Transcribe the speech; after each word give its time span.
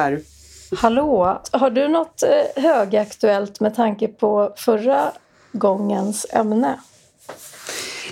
Hallå 0.00 0.16
där! 0.16 0.76
Hallå! 0.76 1.40
Har 1.52 1.70
du 1.70 1.88
något 1.88 2.22
eh, 2.22 2.62
högaktuellt 2.62 3.60
med 3.60 3.74
tanke 3.74 4.08
på 4.08 4.52
förra 4.56 5.12
gångens 5.52 6.26
ämne? 6.30 6.80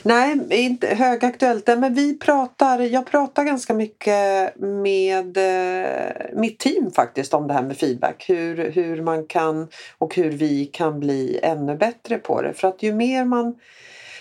Nej, 0.02 0.38
inte 0.50 0.86
högaktuellt. 0.86 1.66
Men 1.66 1.94
vi 1.94 2.18
pratar, 2.18 2.80
jag 2.80 3.06
pratar 3.06 3.44
ganska 3.44 3.74
mycket 3.74 4.56
med 4.60 5.36
eh, 5.36 6.12
mitt 6.32 6.58
team 6.58 6.90
faktiskt 6.90 7.34
om 7.34 7.48
det 7.48 7.54
här 7.54 7.62
med 7.62 7.76
feedback. 7.76 8.24
Hur, 8.28 8.70
hur 8.70 9.02
man 9.02 9.26
kan 9.26 9.68
och 9.98 10.14
hur 10.14 10.30
vi 10.30 10.66
kan 10.66 11.00
bli 11.00 11.40
ännu 11.42 11.76
bättre 11.76 12.18
på 12.18 12.42
det. 12.42 12.54
För 12.54 12.68
att 12.68 12.82
ju 12.82 12.92
mer 12.92 13.24
man 13.24 13.54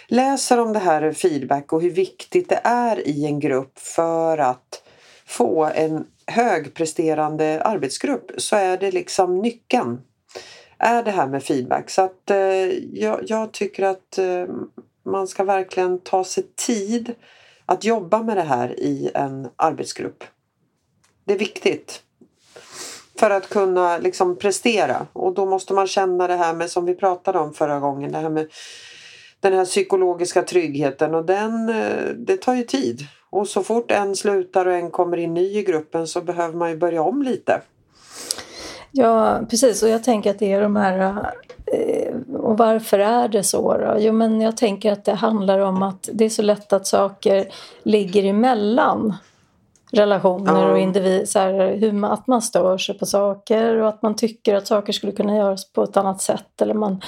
läser 0.07 0.59
om 0.59 0.73
det 0.73 0.79
här 0.79 1.11
feedback 1.11 1.73
och 1.73 1.81
hur 1.81 1.91
viktigt 1.91 2.49
det 2.49 2.61
är 2.63 3.07
i 3.07 3.25
en 3.25 3.39
grupp 3.39 3.79
för 3.79 4.37
att 4.37 4.83
få 5.25 5.65
en 5.65 6.05
högpresterande 6.27 7.61
arbetsgrupp 7.61 8.31
så 8.37 8.55
är 8.55 8.77
det 8.77 8.91
liksom 8.91 9.39
nyckeln. 9.39 10.01
Är 10.79 11.03
det 11.03 11.11
här 11.11 11.27
med 11.27 11.43
feedback. 11.43 11.89
Så 11.89 12.01
att 12.01 12.31
eh, 12.31 12.37
jag, 12.93 13.19
jag, 13.27 13.51
tycker 13.51 13.83
att 13.83 14.17
eh, 14.17 14.45
man 15.05 15.27
ska 15.27 15.43
verkligen 15.43 15.99
ta 15.99 16.23
sig 16.23 16.43
tid 16.55 17.15
att 17.65 17.83
jobba 17.83 18.23
med 18.23 18.37
det 18.37 18.43
här 18.43 18.79
i 18.79 19.11
en 19.13 19.49
arbetsgrupp. 19.55 20.23
Det 21.25 21.33
är 21.33 21.39
viktigt. 21.39 22.03
För 23.19 23.29
att 23.29 23.49
kunna 23.49 23.97
liksom 23.97 24.35
prestera 24.35 25.07
och 25.13 25.33
då 25.33 25.45
måste 25.45 25.73
man 25.73 25.87
känna 25.87 26.27
det 26.27 26.35
här 26.35 26.53
med 26.53 26.71
som 26.71 26.85
vi 26.85 26.95
pratade 26.95 27.39
om 27.39 27.53
förra 27.53 27.79
gången. 27.79 28.11
Det 28.11 28.17
här 28.17 28.29
med 28.29 28.47
den 29.39 29.53
här 29.53 29.65
psykologiska 29.65 30.41
tryggheten 30.41 31.15
och 31.15 31.25
den, 31.25 31.69
eh, 31.69 32.09
det 32.15 32.37
tar 32.37 32.55
ju 32.55 32.63
tid. 32.63 33.01
Och 33.29 33.47
så 33.47 33.63
fort 33.63 33.91
en 33.91 34.15
slutar 34.15 34.65
och 34.65 34.73
en 34.73 34.91
kommer 34.91 35.17
in 35.17 35.33
ny 35.33 35.57
i 35.57 35.63
gruppen 35.63 36.07
så 36.07 36.21
behöver 36.21 36.57
man 36.57 36.69
ju 36.69 36.77
börja 36.77 37.01
om 37.01 37.21
lite. 37.21 37.61
Ja, 38.91 39.39
precis. 39.49 39.83
Och 39.83 39.89
jag 39.89 40.03
tänker 40.03 40.29
att 40.31 40.39
det 40.39 40.51
är 40.51 40.61
de 40.61 40.75
här... 40.75 41.25
Eh, 41.65 42.15
och 42.33 42.57
varför 42.57 42.99
är 42.99 43.27
det 43.27 43.43
så 43.43 43.77
då? 43.77 43.95
Jo, 43.99 44.13
men 44.13 44.41
jag 44.41 44.57
tänker 44.57 44.91
att 44.91 45.05
det 45.05 45.13
handlar 45.13 45.59
om 45.59 45.83
att 45.83 46.09
det 46.13 46.25
är 46.25 46.29
så 46.29 46.41
lätt 46.41 46.73
att 46.73 46.87
saker 46.87 47.47
ligger 47.83 48.23
emellan 48.23 49.15
relationer 49.91 50.61
ja. 50.61 50.71
och 50.71 50.79
individer. 50.79 52.05
att 52.05 52.27
man 52.27 52.41
stör 52.41 52.77
sig 52.77 52.97
på 52.97 53.05
saker 53.05 53.75
och 53.75 53.89
att 53.89 54.01
man 54.01 54.15
tycker 54.15 54.55
att 54.55 54.67
saker 54.67 54.93
skulle 54.93 55.11
kunna 55.11 55.37
göras 55.37 55.71
på 55.71 55.83
ett 55.83 55.97
annat 55.97 56.21
sätt. 56.21 56.61
Eller 56.61 56.73
man 56.73 57.01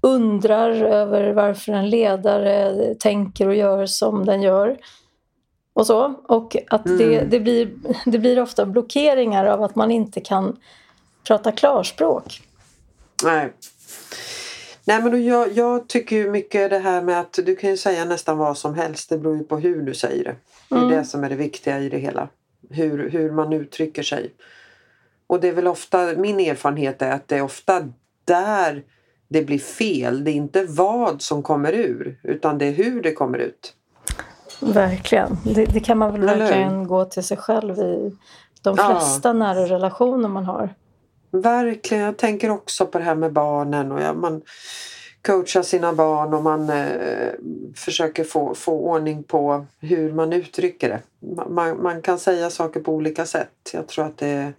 undrar 0.00 0.70
över 0.70 1.32
varför 1.32 1.72
en 1.72 1.90
ledare 1.90 2.94
tänker 2.94 3.48
och 3.48 3.54
gör 3.54 3.86
som 3.86 4.24
den 4.26 4.42
gör. 4.42 4.76
Och 5.72 5.86
så. 5.86 6.14
Och 6.28 6.56
att 6.68 6.86
mm. 6.86 6.98
det, 6.98 7.20
det, 7.20 7.40
blir, 7.40 7.70
det 8.06 8.18
blir 8.18 8.42
ofta 8.42 8.66
blockeringar 8.66 9.44
av 9.44 9.62
att 9.62 9.74
man 9.74 9.90
inte 9.90 10.20
kan 10.20 10.56
prata 11.26 11.52
klarspråk. 11.52 12.42
Nej. 13.24 13.52
Nej 14.84 15.02
men 15.02 15.24
jag, 15.24 15.52
jag 15.52 15.88
tycker 15.88 16.16
ju 16.16 16.30
mycket 16.30 16.70
det 16.70 16.78
här 16.78 17.02
med 17.02 17.20
att 17.20 17.38
du 17.44 17.56
kan 17.56 17.70
ju 17.70 17.76
säga 17.76 18.04
nästan 18.04 18.38
vad 18.38 18.58
som 18.58 18.74
helst. 18.74 19.08
Det 19.08 19.18
beror 19.18 19.36
ju 19.36 19.44
på 19.44 19.58
hur 19.58 19.82
du 19.82 19.94
säger 19.94 20.24
det. 20.24 20.36
Det 20.68 20.74
är 20.74 20.78
mm. 20.78 20.90
det 20.90 21.04
som 21.04 21.24
är 21.24 21.28
det 21.28 21.36
viktiga 21.36 21.78
i 21.78 21.88
det 21.88 21.98
hela. 21.98 22.28
Hur, 22.70 23.10
hur 23.10 23.30
man 23.30 23.52
uttrycker 23.52 24.02
sig. 24.02 24.32
Och 25.26 25.40
det 25.40 25.48
är 25.48 25.52
väl 25.52 25.66
ofta, 25.66 26.12
min 26.16 26.40
erfarenhet 26.40 27.02
är 27.02 27.10
att 27.10 27.28
det 27.28 27.36
är 27.36 27.42
ofta 27.42 27.88
där 28.24 28.82
det 29.28 29.42
blir 29.42 29.58
fel. 29.58 30.24
Det 30.24 30.30
är 30.30 30.34
inte 30.34 30.64
vad 30.64 31.22
som 31.22 31.42
kommer 31.42 31.72
ur 31.72 32.20
utan 32.22 32.58
det 32.58 32.66
är 32.66 32.72
hur 32.72 33.02
det 33.02 33.12
kommer 33.12 33.38
ut. 33.38 33.74
Verkligen. 34.62 35.38
Det, 35.44 35.64
det 35.64 35.80
kan 35.80 35.98
man 35.98 36.12
väl 36.12 36.22
Eller? 36.22 36.38
verkligen 36.38 36.86
gå 36.86 37.04
till 37.04 37.22
sig 37.22 37.36
själv 37.36 37.78
i 37.78 38.16
de 38.62 38.76
flesta 38.76 39.28
ja. 39.28 39.32
nära 39.32 39.66
relationer 39.66 40.28
man 40.28 40.44
har. 40.44 40.74
Verkligen. 41.30 42.04
Jag 42.04 42.16
tänker 42.16 42.50
också 42.50 42.86
på 42.86 42.98
det 42.98 43.04
här 43.04 43.14
med 43.14 43.32
barnen. 43.32 43.92
och 43.92 44.00
ja, 44.02 44.12
Man 44.12 44.42
coachar 45.22 45.62
sina 45.62 45.92
barn 45.92 46.34
och 46.34 46.42
man 46.42 46.70
eh, 46.70 47.32
försöker 47.76 48.24
få, 48.24 48.54
få 48.54 48.72
ordning 48.72 49.22
på 49.22 49.66
hur 49.80 50.12
man 50.12 50.32
uttrycker 50.32 50.88
det. 50.88 51.00
Man, 51.48 51.82
man 51.82 52.02
kan 52.02 52.18
säga 52.18 52.50
saker 52.50 52.80
på 52.80 52.92
olika 52.92 53.26
sätt. 53.26 53.70
Jag 53.72 53.86
tror 53.86 54.04
att 54.04 54.18
det 54.18 54.26
är 54.26 54.52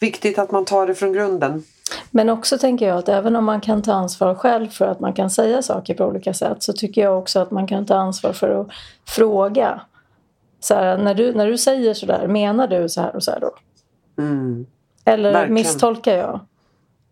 viktigt 0.00 0.38
att 0.38 0.50
man 0.50 0.64
tar 0.64 0.86
det 0.86 0.94
från 0.94 1.12
grunden. 1.12 1.64
Men 2.10 2.28
också 2.28 2.58
tänker 2.58 2.88
jag 2.88 2.98
att 2.98 3.08
även 3.08 3.36
om 3.36 3.44
man 3.44 3.60
kan 3.60 3.82
ta 3.82 3.92
ansvar 3.92 4.34
själv 4.34 4.68
för 4.68 4.86
att 4.86 5.00
man 5.00 5.12
kan 5.12 5.30
säga 5.30 5.62
saker 5.62 5.94
på 5.94 6.04
olika 6.04 6.34
sätt 6.34 6.62
så 6.62 6.72
tycker 6.72 7.00
jag 7.02 7.18
också 7.18 7.40
att 7.40 7.50
man 7.50 7.66
kan 7.66 7.86
ta 7.86 7.94
ansvar 7.94 8.32
för 8.32 8.60
att 8.60 8.68
fråga. 9.06 9.80
Så 10.60 10.74
här, 10.74 10.98
när, 10.98 11.14
du, 11.14 11.32
när 11.32 11.46
du 11.46 11.58
säger 11.58 11.94
sådär, 11.94 12.26
menar 12.26 12.68
du 12.68 12.88
så 12.88 13.00
här 13.00 13.16
och 13.16 13.22
så 13.22 13.30
här 13.30 13.40
då? 13.40 13.54
Mm. 14.18 14.66
Eller 15.04 15.32
Verkligen. 15.32 15.54
misstolkar 15.54 16.16
jag? 16.16 16.40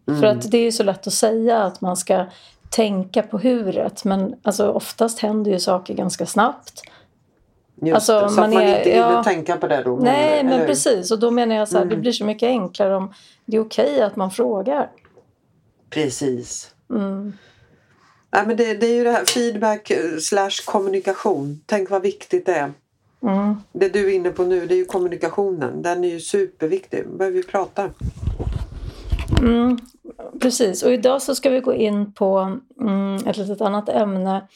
Mm. 0.09 0.20
För 0.20 0.26
att 0.26 0.50
det 0.50 0.59
är 0.59 0.65
ju 0.65 0.72
så 0.72 0.82
lätt 0.82 1.06
att 1.06 1.12
säga 1.12 1.62
att 1.62 1.81
man 1.81 1.97
ska 1.97 2.26
tänka 2.70 3.22
på 3.22 3.38
huret 3.38 4.04
men 4.04 4.34
alltså 4.42 4.70
oftast 4.70 5.19
händer 5.19 5.50
ju 5.50 5.60
saker 5.60 5.94
ganska 5.94 6.26
snabbt. 6.26 6.82
Just 7.82 7.94
alltså, 7.94 8.20
det, 8.20 8.28
så 8.28 8.41
man 8.41 8.44
att 8.44 8.54
man 8.54 8.62
är, 8.62 8.78
inte 8.78 8.91
hinner 8.91 9.12
ja, 9.12 9.25
tänka 9.25 9.56
på 9.56 9.66
det 9.66 9.82
då? 9.82 9.97
Nej, 9.97 10.44
men, 10.44 10.59
men 10.59 10.66
precis. 10.66 11.10
Och 11.10 11.19
då 11.19 11.31
menar 11.31 11.56
jag 11.56 11.69
så 11.69 11.76
här, 11.76 11.82
mm. 11.82 11.94
det 11.94 12.00
blir 12.00 12.12
så 12.12 12.25
mycket 12.25 12.47
enklare 12.47 12.97
om 12.97 13.12
det 13.46 13.56
är 13.56 13.60
okej 13.60 13.92
okay 13.92 14.00
att 14.00 14.16
man 14.16 14.30
frågar. 14.30 14.90
Precis. 15.90 16.74
Mm. 16.90 17.32
Nej, 18.30 18.46
men 18.46 18.56
det, 18.56 18.74
det, 18.74 18.86
är 18.86 18.94
ju 18.94 19.04
det 19.04 19.10
här 19.10 19.24
feedback 19.24 19.90
eh, 19.90 20.18
slash 20.20 20.64
kommunikation. 20.66 21.60
Tänk 21.66 21.90
vad 21.90 22.02
viktigt 22.02 22.46
det 22.46 22.54
är. 22.54 22.72
Mm. 23.22 23.56
Det 23.72 23.88
du 23.88 24.10
är 24.10 24.14
inne 24.14 24.30
på 24.30 24.44
nu 24.44 24.66
det 24.66 24.74
är 24.74 24.78
ju 24.78 24.84
kommunikationen. 24.84 25.82
Den 25.82 26.04
är 26.04 26.08
ju 26.08 26.20
superviktig. 26.20 27.04
Då 27.04 27.16
behöver 27.16 27.36
vi 27.36 27.42
prata. 27.42 27.90
Mm, 29.40 29.78
precis. 30.40 30.82
Och 30.82 30.92
idag 30.92 31.22
så 31.22 31.34
ska 31.34 31.50
vi 31.50 31.60
gå 31.60 31.74
in 31.74 32.12
på 32.12 32.58
mm, 32.80 33.16
ett 33.26 33.36
litet 33.36 33.60
annat 33.60 33.88
ämne. 33.88 34.48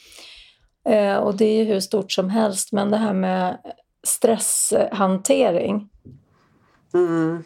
Eh, 0.89 1.15
och 1.15 1.37
det 1.37 1.45
är 1.45 1.57
ju 1.57 1.63
hur 1.63 1.79
stort 1.79 2.11
som 2.11 2.29
helst. 2.29 2.71
Men 2.71 2.91
det 2.91 2.97
här 2.97 3.13
med 3.13 3.57
stresshantering. 4.03 5.89
Mm. 6.93 7.43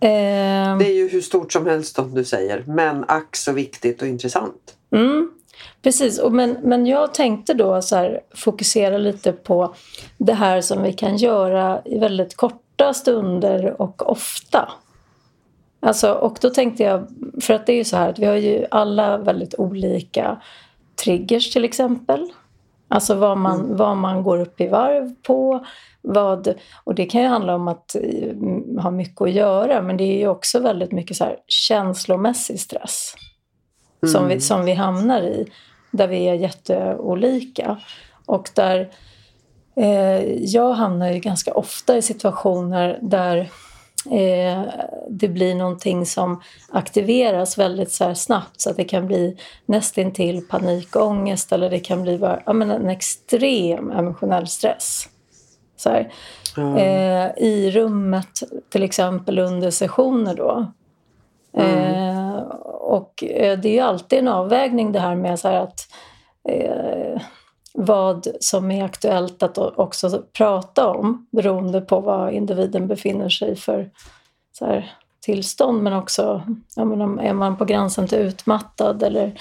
Eh, 0.00 0.78
det 0.78 0.86
är 0.86 0.94
ju 0.94 1.08
hur 1.08 1.20
stort 1.20 1.52
som 1.52 1.66
helst 1.66 1.94
som 1.94 2.14
du 2.14 2.24
säger. 2.24 2.64
Men 2.66 3.04
ack 3.08 3.36
så 3.36 3.52
viktigt 3.52 4.02
och 4.02 4.08
intressant. 4.08 4.76
Mm, 4.90 5.30
precis, 5.82 6.18
och 6.18 6.32
men, 6.32 6.56
men 6.62 6.86
jag 6.86 7.14
tänkte 7.14 7.54
då 7.54 7.82
så 7.82 7.96
här, 7.96 8.20
fokusera 8.34 8.98
lite 8.98 9.32
på 9.32 9.74
det 10.18 10.34
här 10.34 10.60
som 10.60 10.82
vi 10.82 10.92
kan 10.92 11.16
göra 11.16 11.82
i 11.84 11.98
väldigt 11.98 12.36
korta 12.36 12.94
stunder 12.94 13.82
och 13.82 14.10
ofta. 14.10 14.68
Alltså, 15.80 16.12
och 16.12 16.38
då 16.40 16.50
tänkte 16.50 16.82
jag, 16.82 17.06
för 17.40 17.54
att 17.54 17.66
det 17.66 17.72
är 17.72 17.76
ju 17.76 17.84
så 17.84 17.96
här 17.96 18.10
att 18.10 18.18
vi 18.18 18.26
har 18.26 18.36
ju 18.36 18.66
alla 18.70 19.18
väldigt 19.18 19.54
olika 19.54 20.42
triggers 21.04 21.52
till 21.52 21.64
exempel. 21.64 22.32
Alltså 22.88 23.14
vad 23.14 23.38
man, 23.38 23.60
mm. 23.60 23.76
vad 23.76 23.96
man 23.96 24.22
går 24.22 24.40
upp 24.40 24.60
i 24.60 24.66
varv 24.66 25.14
på. 25.22 25.66
Vad, 26.02 26.54
och 26.84 26.94
det 26.94 27.06
kan 27.06 27.22
ju 27.22 27.28
handla 27.28 27.54
om 27.54 27.68
att 27.68 27.94
mm, 27.94 28.78
ha 28.78 28.90
mycket 28.90 29.22
att 29.22 29.32
göra 29.32 29.82
men 29.82 29.96
det 29.96 30.04
är 30.04 30.18
ju 30.18 30.28
också 30.28 30.60
väldigt 30.60 30.92
mycket 30.92 31.16
så 31.16 31.24
här 31.24 31.36
känslomässig 31.46 32.60
stress 32.60 33.14
mm. 34.02 34.12
som, 34.12 34.28
vi, 34.28 34.40
som 34.40 34.64
vi 34.64 34.72
hamnar 34.72 35.22
i. 35.22 35.46
Där 35.90 36.08
vi 36.08 36.28
är 36.28 36.34
jätteolika. 36.34 37.78
Och 38.26 38.50
där 38.54 38.90
eh, 39.76 40.22
jag 40.32 40.72
hamnar 40.72 41.10
ju 41.10 41.18
ganska 41.18 41.52
ofta 41.52 41.96
i 41.96 42.02
situationer 42.02 42.98
där 43.02 43.50
eh, 44.12 44.62
det 45.08 45.28
blir 45.28 45.54
någonting 45.54 46.06
som 46.06 46.42
aktiveras 46.72 47.58
väldigt 47.58 47.92
så 47.92 48.14
snabbt 48.14 48.60
så 48.60 48.70
att 48.70 48.76
det 48.76 48.84
kan 48.84 49.06
bli 49.06 49.36
nästintill 49.66 50.46
panikångest 50.50 51.52
eller 51.52 51.70
det 51.70 51.80
kan 51.80 52.02
bli 52.02 52.18
bara, 52.18 52.42
ja, 52.46 52.52
men 52.52 52.70
en 52.70 52.88
extrem 52.88 53.90
emotionell 53.90 54.46
stress. 54.46 55.08
Så 55.76 56.04
mm. 56.56 56.76
eh, 56.76 57.30
I 57.36 57.70
rummet 57.70 58.42
till 58.68 58.82
exempel 58.82 59.38
under 59.38 59.70
sessioner 59.70 60.34
då. 60.34 60.72
Mm. 61.52 61.94
Eh, 61.94 62.38
och 62.88 63.24
eh, 63.24 63.58
det 63.58 63.68
är 63.68 63.72
ju 63.72 63.80
alltid 63.80 64.18
en 64.18 64.28
avvägning 64.28 64.92
det 64.92 65.00
här 65.00 65.14
med 65.14 65.38
så 65.38 65.48
här 65.48 65.60
att 65.60 65.88
eh, 66.48 66.97
vad 67.80 68.26
som 68.40 68.70
är 68.70 68.84
aktuellt 68.84 69.42
att 69.42 69.58
också 69.58 70.22
prata 70.32 70.86
om 70.86 71.26
beroende 71.32 71.80
på 71.80 72.00
vad 72.00 72.32
individen 72.32 72.88
befinner 72.88 73.28
sig 73.28 73.56
för 73.56 73.90
så 74.52 74.66
här, 74.66 74.92
tillstånd 75.20 75.82
men 75.82 75.92
också 75.92 76.42
ja, 76.76 76.84
men 76.84 77.18
är 77.18 77.32
man 77.32 77.56
på 77.56 77.64
gränsen 77.64 78.08
till 78.08 78.18
utmattad 78.18 79.02
eller 79.02 79.40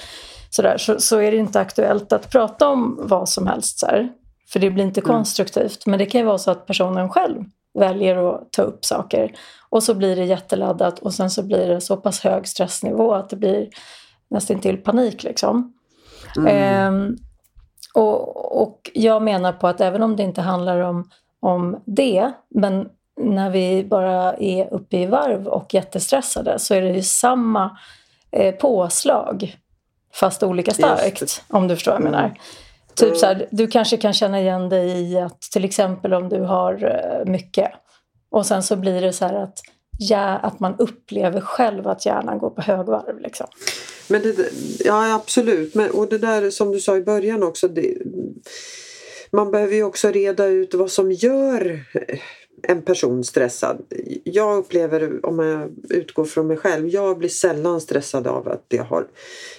sådär 0.49 0.77
så, 0.77 0.99
så 0.99 1.19
är 1.19 1.31
det 1.31 1.37
inte 1.37 1.59
aktuellt 1.59 2.13
att 2.13 2.31
prata 2.31 2.69
om 2.69 2.99
vad 3.01 3.29
som 3.29 3.47
helst. 3.47 3.79
Så 3.79 3.85
här, 3.85 4.09
för 4.49 4.59
det 4.59 4.71
blir 4.71 4.83
inte 4.83 5.01
mm. 5.01 5.15
konstruktivt. 5.15 5.85
Men 5.85 5.99
det 5.99 6.05
kan 6.05 6.21
ju 6.21 6.27
vara 6.27 6.37
så 6.37 6.51
att 6.51 6.65
personen 6.65 7.09
själv 7.09 7.43
väljer 7.79 8.35
att 8.35 8.51
ta 8.51 8.61
upp 8.61 8.85
saker 8.85 9.31
och 9.69 9.83
så 9.83 9.93
blir 9.93 10.15
det 10.15 10.25
jätteladdat 10.25 10.99
och 10.99 11.13
sen 11.13 11.29
så 11.29 11.43
blir 11.43 11.67
det 11.67 11.81
så 11.81 11.97
pass 11.97 12.19
hög 12.19 12.47
stressnivå 12.47 13.13
att 13.13 13.29
det 13.29 13.35
blir 13.35 13.69
nästan 14.29 14.59
till 14.59 14.77
panik 14.77 15.23
liksom. 15.23 15.73
Mm. 16.37 16.47
Ehm, 16.47 17.17
och, 17.93 18.61
och 18.61 18.91
jag 18.93 19.21
menar 19.21 19.53
på 19.53 19.67
att 19.67 19.81
även 19.81 20.03
om 20.03 20.15
det 20.15 20.23
inte 20.23 20.41
handlar 20.41 20.79
om, 20.79 21.09
om 21.39 21.81
det, 21.85 22.31
men 22.49 22.89
när 23.21 23.49
vi 23.49 23.83
bara 23.83 24.33
är 24.33 24.73
uppe 24.73 24.97
i 24.97 25.05
varv 25.05 25.47
och 25.47 25.73
jättestressade 25.73 26.59
så 26.59 26.73
är 26.73 26.81
det 26.81 26.89
ju 26.89 27.03
samma 27.03 27.77
eh, 28.31 28.55
påslag 28.55 29.57
fast 30.13 30.43
olika 30.43 30.71
starkt. 30.71 31.43
Om 31.49 31.67
du 31.67 31.75
förstår 31.75 31.91
vad 31.91 32.01
jag 32.01 32.05
menar. 32.05 32.23
Mm. 32.23 32.37
Typ 32.95 33.17
så 33.17 33.25
här, 33.25 33.47
du 33.51 33.67
kanske 33.67 33.97
kan 33.97 34.13
känna 34.13 34.39
igen 34.39 34.69
dig 34.69 34.89
i 34.89 35.19
att 35.19 35.41
till 35.41 35.65
exempel 35.65 36.13
om 36.13 36.29
du 36.29 36.41
har 36.41 36.73
eh, 36.83 37.31
mycket 37.31 37.71
och 38.29 38.45
sen 38.45 38.63
så 38.63 38.75
blir 38.75 39.01
det 39.01 39.13
så 39.13 39.25
här 39.25 39.33
att, 39.33 39.61
ja, 39.99 40.37
att 40.37 40.59
man 40.59 40.75
upplever 40.77 41.41
själv 41.41 41.87
att 41.87 42.05
hjärnan 42.05 42.39
går 42.39 42.49
på 42.49 42.61
högvarv. 42.61 43.19
Liksom. 43.19 43.47
Men 44.07 44.21
det, 44.21 44.49
ja 44.79 45.15
absolut, 45.15 45.75
Men, 45.75 45.91
och 45.91 46.09
det 46.09 46.17
där 46.17 46.49
som 46.49 46.71
du 46.71 46.79
sa 46.79 46.97
i 46.97 47.01
början 47.01 47.43
också. 47.43 47.67
Det, 47.67 47.97
man 49.31 49.51
behöver 49.51 49.75
ju 49.75 49.83
också 49.83 50.11
reda 50.11 50.45
ut 50.45 50.73
vad 50.73 50.91
som 50.91 51.11
gör 51.11 51.79
en 52.63 52.81
person 52.81 53.23
stressad. 53.23 53.85
Jag 54.23 54.57
upplever, 54.57 55.25
om 55.25 55.39
jag 55.39 55.69
utgår 55.89 56.25
från 56.25 56.47
mig 56.47 56.57
själv, 56.57 56.87
jag 56.87 57.17
blir 57.17 57.29
sällan 57.29 57.81
stressad 57.81 58.27
av 58.27 58.47
att 58.47 58.65
jag 58.69 58.83
har 58.83 59.07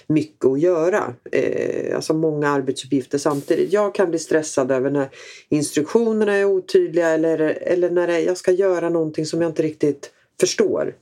mycket 0.07 0.45
att 0.45 0.59
göra. 0.59 1.13
Eh, 1.31 1.95
alltså 1.95 2.13
många 2.13 2.49
arbetsuppgifter 2.49 3.17
samtidigt. 3.17 3.73
Jag 3.73 3.95
kan 3.95 4.09
bli 4.09 4.19
stressad 4.19 4.71
över 4.71 4.89
när 4.89 5.09
instruktionerna 5.49 6.33
är 6.33 6.45
otydliga 6.45 7.09
eller, 7.09 7.39
eller 7.39 7.89
när 7.89 8.07
jag 8.07 8.37
ska 8.37 8.51
göra 8.51 8.89
någonting 8.89 9.25
som 9.25 9.41
jag 9.41 9.49
inte 9.49 9.63
riktigt 9.63 10.11
förstår. 10.39 10.95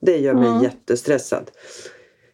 Det 0.00 0.16
gör 0.18 0.34
mig 0.34 0.48
mm. 0.48 0.62
jättestressad. 0.62 1.50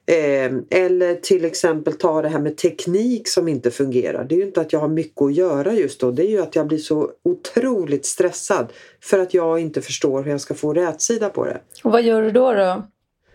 Eh, 0.07 0.53
eller 0.71 1.15
till 1.15 1.45
exempel 1.45 1.95
ta 1.95 2.23
det 2.23 2.29
här 2.29 2.39
med 2.39 2.57
teknik 2.57 3.29
som 3.29 3.49
inte 3.49 3.71
fungerar. 3.71 4.25
Det 4.25 4.35
är 4.35 4.37
ju 4.37 4.47
inte 4.47 4.61
att 4.61 4.73
jag 4.73 4.81
har 4.81 4.89
mycket 4.89 5.23
att 5.23 5.35
göra 5.35 5.73
just 5.73 6.01
då. 6.01 6.11
Det 6.11 6.23
är 6.23 6.31
ju 6.31 6.43
att 6.43 6.57
jag 6.57 6.67
blir 6.67 6.79
så 6.79 7.11
otroligt 7.23 8.07
stressad 8.07 8.73
för 9.03 9.19
att 9.19 9.35
jag 9.35 9.61
inte 9.61 9.83
förstår 9.83 10.23
hur 10.23 10.31
jag 10.31 10.41
ska 10.41 10.55
få 10.55 10.73
rätsida 10.73 11.29
på 11.29 11.45
det. 11.45 11.61
Och 11.85 11.93
vad 11.93 12.03
gör 12.03 12.23
du 12.23 12.31
då? 12.31 12.53
då? 12.53 12.87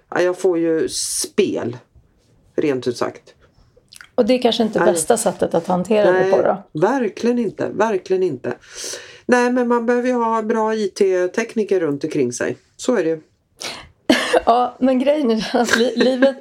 Ja, 0.09 0.21
jag 0.21 0.37
får 0.37 0.57
ju 0.57 0.89
spel, 0.89 1.77
rent 2.55 2.87
ut 2.87 2.97
sagt. 2.97 3.35
Och 4.15 4.25
det 4.25 4.33
är 4.33 4.41
kanske 4.41 4.63
inte 4.63 4.79
Nej. 4.79 4.93
bästa 4.93 5.17
sättet 5.17 5.53
att 5.53 5.67
hantera 5.67 6.11
Nej, 6.11 6.25
det 6.25 6.31
på 6.31 6.41
då? 6.41 6.79
verkligen 6.79 7.39
inte. 7.39 7.69
Verkligen 7.73 8.23
inte. 8.23 8.53
Nej, 9.25 9.51
men 9.51 9.67
man 9.67 9.85
behöver 9.85 10.07
ju 10.07 10.13
ha 10.13 10.41
bra 10.41 10.75
IT-tekniker 10.75 11.79
runt 11.79 12.03
omkring 12.03 12.33
sig. 12.33 12.57
Så 12.77 12.95
är 12.95 13.03
det 13.03 13.09
ju. 13.09 13.21
Ja, 14.45 14.75
men 14.79 14.99
grejen 14.99 15.31
är 15.31 15.55
att 15.61 15.75
livet 15.75 16.37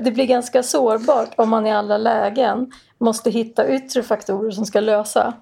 det 0.00 0.10
blir 0.10 0.26
ganska 0.26 0.62
sårbart 0.62 1.30
om 1.36 1.48
man 1.48 1.66
i 1.66 1.72
alla 1.72 1.98
lägen 1.98 2.72
måste 2.98 3.30
hitta 3.30 3.68
yttre 3.68 4.02
faktorer 4.02 4.50
som 4.50 4.66
ska 4.66 4.80
lösa. 4.80 5.34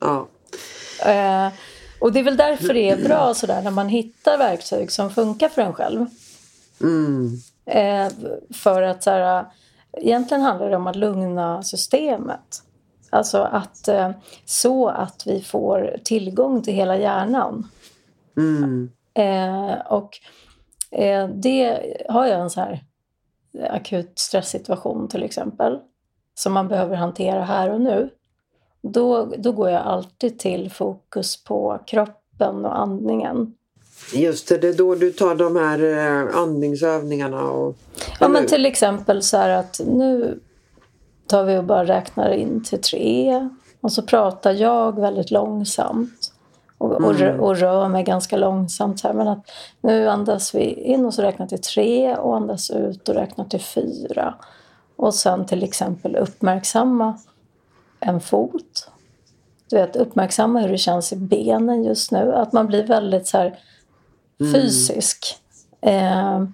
Ja. 0.00 0.28
Eh, 1.06 1.52
och 2.00 2.12
det 2.12 2.18
är 2.18 2.24
väl 2.24 2.36
därför 2.36 2.74
det 2.74 2.90
är 2.90 3.04
bra 3.04 3.34
sådär 3.34 3.62
när 3.62 3.70
man 3.70 3.88
hittar 3.88 4.38
verktyg 4.38 4.92
som 4.92 5.10
funkar 5.10 5.48
för 5.48 5.62
en 5.62 5.72
själv. 5.72 6.06
Mm. 6.80 7.36
Eh, 7.66 8.12
för 8.54 8.82
att 8.82 9.02
så 9.02 9.10
här, 9.10 9.44
egentligen 9.92 10.42
handlar 10.42 10.70
det 10.70 10.76
om 10.76 10.86
att 10.86 10.96
lugna 10.96 11.62
systemet. 11.62 12.62
Alltså 13.10 13.38
att 13.38 13.88
eh, 13.88 14.10
så 14.44 14.88
att 14.88 15.22
vi 15.26 15.42
får 15.42 15.96
tillgång 16.04 16.62
till 16.62 16.74
hela 16.74 16.96
hjärnan. 16.96 17.68
Mm. 18.36 18.90
Och 19.88 20.18
Eh, 20.92 21.28
det 21.28 21.80
har 22.08 22.26
jag 22.26 22.40
en 22.40 22.50
så 22.50 22.60
här 22.60 22.84
akut 23.70 24.18
stresssituation 24.18 25.08
till 25.08 25.22
exempel 25.22 25.78
som 26.34 26.52
man 26.52 26.68
behöver 26.68 26.96
hantera 26.96 27.44
här 27.44 27.70
och 27.70 27.80
nu. 27.80 28.10
Då, 28.82 29.32
då 29.38 29.52
går 29.52 29.70
jag 29.70 29.82
alltid 29.82 30.38
till 30.38 30.70
fokus 30.70 31.44
på 31.44 31.78
kroppen 31.86 32.64
och 32.64 32.78
andningen. 32.78 33.54
Just 34.14 34.48
det, 34.48 34.58
det 34.58 34.68
är 34.68 34.74
då 34.74 34.94
du 34.94 35.12
tar 35.12 35.34
de 35.34 35.56
här 35.56 35.84
eh, 35.84 36.36
andningsövningarna 36.36 37.42
och... 37.42 37.76
Ja 38.20 38.28
men 38.28 38.46
till 38.46 38.66
exempel 38.66 39.22
så 39.22 39.36
här 39.36 39.50
att 39.50 39.80
nu 39.86 40.40
tar 41.26 41.44
vi 41.44 41.58
och 41.58 41.64
bara 41.64 41.84
räknar 41.84 42.30
in 42.30 42.64
till 42.64 42.80
tre 42.80 43.48
och 43.80 43.92
så 43.92 44.02
pratar 44.02 44.52
jag 44.52 45.00
väldigt 45.00 45.30
långsamt 45.30 46.31
och, 46.82 47.20
mm. 47.20 47.40
och, 47.40 47.56
rör 47.56 47.88
mig 47.88 48.04
ganska 48.04 48.36
långsamt. 48.36 49.00
Så 49.00 49.08
här. 49.08 49.14
Men 49.14 49.28
att 49.28 49.50
nu 49.80 50.08
andas 50.08 50.54
vi 50.54 50.64
in 50.64 51.04
och 51.04 51.14
så 51.14 51.22
räknar 51.22 51.46
till 51.46 51.60
tre 51.60 52.16
och 52.16 52.36
andas 52.36 52.70
ut 52.70 53.08
och 53.08 53.14
räknar 53.14 53.44
till 53.44 53.60
fyra. 53.60 54.34
Och 54.96 55.14
sen 55.14 55.46
till 55.46 55.62
exempel 55.62 56.16
uppmärksamma 56.16 57.18
en 58.00 58.20
fot. 58.20 58.90
Du 59.70 59.76
vet, 59.76 59.96
uppmärksamma 59.96 60.60
hur 60.60 60.68
det 60.68 60.78
känns 60.78 61.12
i 61.12 61.16
benen 61.16 61.84
just 61.84 62.10
nu. 62.10 62.32
Att 62.34 62.52
man 62.52 62.66
blir 62.66 62.86
väldigt 62.86 63.26
så 63.26 63.38
här 63.38 63.58
mm. 64.40 64.52
fysisk. 64.52 65.38
Eh, 65.80 66.44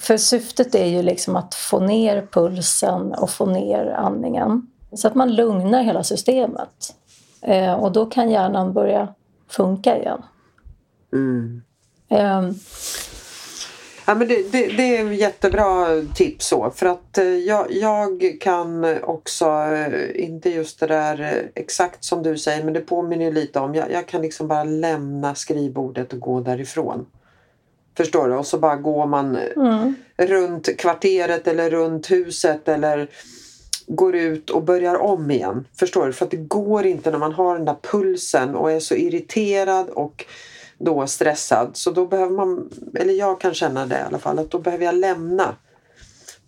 för 0.00 0.16
syftet 0.16 0.74
är 0.74 0.86
ju 0.86 1.02
liksom 1.02 1.36
att 1.36 1.54
få 1.54 1.80
ner 1.80 2.26
pulsen 2.32 3.14
och 3.14 3.30
få 3.30 3.46
ner 3.46 3.86
andningen. 3.86 4.66
Så 4.92 5.08
att 5.08 5.14
man 5.14 5.34
lugnar 5.34 5.82
hela 5.82 6.04
systemet. 6.04 6.94
Eh, 7.42 7.74
och 7.74 7.92
då 7.92 8.06
kan 8.06 8.30
hjärnan 8.30 8.72
börja 8.72 9.14
funka 9.48 9.98
igen. 9.98 10.22
Mm. 11.12 11.62
Um, 12.08 12.54
Ja, 14.06 14.14
men 14.14 14.28
det, 14.28 14.52
det, 14.52 14.66
det, 14.66 14.96
är 14.96 15.10
jättebra 15.10 15.86
tips 16.14 16.46
så 16.46 16.70
för 16.70 16.86
att 16.86 17.18
eh, 17.18 17.24
jag, 17.24 17.66
jag 17.70 18.36
kan 18.40 18.98
också, 19.02 19.46
eh, 19.46 20.24
inte 20.24 20.50
just 20.50 20.80
det 20.80 20.86
där 20.86 21.20
eh, 21.20 21.62
exakt 21.62 22.04
som 22.04 22.22
du 22.22 22.38
säger 22.38 22.64
men 22.64 22.74
det 22.74 22.80
påminner 22.80 23.32
lite 23.32 23.60
om, 23.60 23.74
jag, 23.74 23.92
jag 23.92 24.06
kan 24.06 24.22
liksom 24.22 24.48
bara 24.48 24.64
lämna 24.64 25.34
skrivbordet 25.34 26.12
och 26.12 26.20
gå 26.20 26.40
därifrån. 26.40 27.06
Förstår 27.96 28.28
du? 28.28 28.34
Och 28.34 28.46
så 28.46 28.58
bara 28.58 28.76
går 28.76 29.06
man 29.06 29.36
mm. 29.36 29.94
runt 30.16 30.76
kvarteret 30.78 31.48
eller 31.48 31.70
runt 31.70 32.10
huset 32.10 32.68
eller 32.68 33.08
går 33.86 34.16
ut 34.16 34.50
och 34.50 34.62
börjar 34.62 34.94
om 34.94 35.30
igen. 35.30 35.66
Förstår 35.78 36.06
du? 36.06 36.12
För 36.12 36.24
att 36.24 36.30
det 36.30 36.36
går 36.36 36.86
inte 36.86 37.10
när 37.10 37.18
man 37.18 37.32
har 37.32 37.56
den 37.56 37.64
där 37.64 37.76
pulsen 37.82 38.54
och 38.54 38.72
är 38.72 38.80
så 38.80 38.94
irriterad 38.94 39.88
och 39.88 40.24
då 40.78 41.06
stressad. 41.06 41.70
Så 41.72 41.90
då 41.90 42.06
behöver 42.06 42.32
man, 42.32 42.70
eller 42.94 43.14
jag 43.14 43.40
kan 43.40 43.54
känna 43.54 43.86
det 43.86 43.98
i 43.98 44.02
alla 44.02 44.18
fall, 44.18 44.38
att 44.38 44.50
då 44.50 44.58
behöver 44.58 44.84
jag 44.84 44.94
lämna 44.94 45.56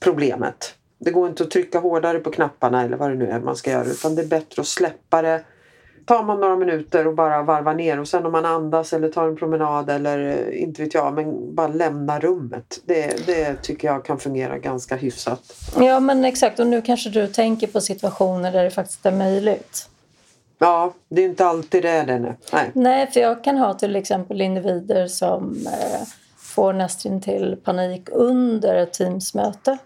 problemet. 0.00 0.74
Det 0.98 1.10
går 1.10 1.28
inte 1.28 1.42
att 1.42 1.50
trycka 1.50 1.78
hårdare 1.78 2.18
på 2.18 2.30
knapparna 2.30 2.82
eller 2.82 2.96
vad 2.96 3.10
det 3.10 3.16
nu 3.16 3.26
är 3.30 3.40
man 3.40 3.56
ska 3.56 3.70
göra 3.70 3.84
utan 3.84 4.14
det 4.14 4.22
är 4.22 4.26
bättre 4.26 4.60
att 4.60 4.66
släppa 4.66 5.22
det 5.22 5.44
tar 6.04 6.22
man 6.22 6.40
några 6.40 6.56
minuter 6.56 7.06
och 7.06 7.14
bara 7.14 7.42
varvar 7.42 7.74
ner 7.74 8.00
och 8.00 8.08
sen 8.08 8.26
om 8.26 8.32
man 8.32 8.46
andas 8.46 8.92
eller 8.92 9.08
tar 9.08 9.28
en 9.28 9.36
promenad 9.36 9.90
eller 9.90 10.50
inte 10.54 10.82
vet 10.82 10.94
jag 10.94 11.14
men 11.14 11.54
bara 11.54 11.68
lämna 11.68 12.20
rummet. 12.20 12.80
Det, 12.84 13.26
det 13.26 13.54
tycker 13.62 13.88
jag 13.88 14.04
kan 14.04 14.18
fungera 14.18 14.58
ganska 14.58 14.96
hyfsat. 14.96 15.40
Ja 15.78 16.00
men 16.00 16.24
exakt 16.24 16.58
och 16.58 16.66
nu 16.66 16.82
kanske 16.82 17.10
du 17.10 17.26
tänker 17.26 17.66
på 17.66 17.80
situationer 17.80 18.52
där 18.52 18.64
det 18.64 18.70
faktiskt 18.70 19.06
är 19.06 19.12
möjligt. 19.12 19.88
Ja, 20.58 20.94
det 21.08 21.22
är 21.22 21.24
inte 21.24 21.46
alltid 21.46 21.82
det 21.82 21.90
är 21.90 22.06
det. 22.06 22.36
Nej. 22.52 22.70
Nej, 22.72 23.10
för 23.10 23.20
jag 23.20 23.44
kan 23.44 23.56
ha 23.56 23.74
till 23.74 23.96
exempel 23.96 24.40
individer 24.40 25.06
som 25.06 25.66
eh, 25.66 26.06
får 26.38 26.72
nästintill 26.72 27.56
panik 27.64 28.08
under 28.12 28.74
ett 28.74 28.92
Teamsmöte. 28.92 29.78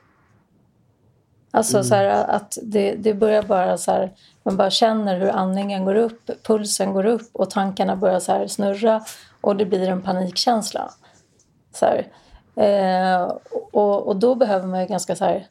Alltså 1.51 1.77
mm. 1.77 1.85
så 1.85 1.95
här, 1.95 2.07
att 2.07 2.59
det, 2.63 2.95
det 2.95 3.15
börjar 3.15 3.43
bara 3.43 3.79
så 3.79 3.93
här, 3.93 4.13
man 4.43 4.57
bara 4.57 4.71
känner 4.71 5.21
hur 5.21 5.29
andningen 5.29 5.85
går 5.85 5.95
upp, 5.95 6.31
pulsen 6.43 6.93
går 6.93 7.07
upp 7.07 7.31
och 7.33 7.51
tankarna 7.51 7.97
börjar 7.97 8.21
så 8.21 8.33
här 8.33 8.47
snurra 8.47 9.05
och 9.41 9.57
det 9.57 9.65
blir 9.65 9.89
en 9.89 10.03
panikkänsla. 10.03 10.91
Så 11.75 11.87
eh, 12.61 13.33
och, 13.73 14.07
och 14.07 14.17
då 14.17 14.35
behöver 14.35 14.67
man 14.67 14.81
ju 14.81 14.87
ganska 14.87 15.17
så 15.17 15.25
här 15.25 15.47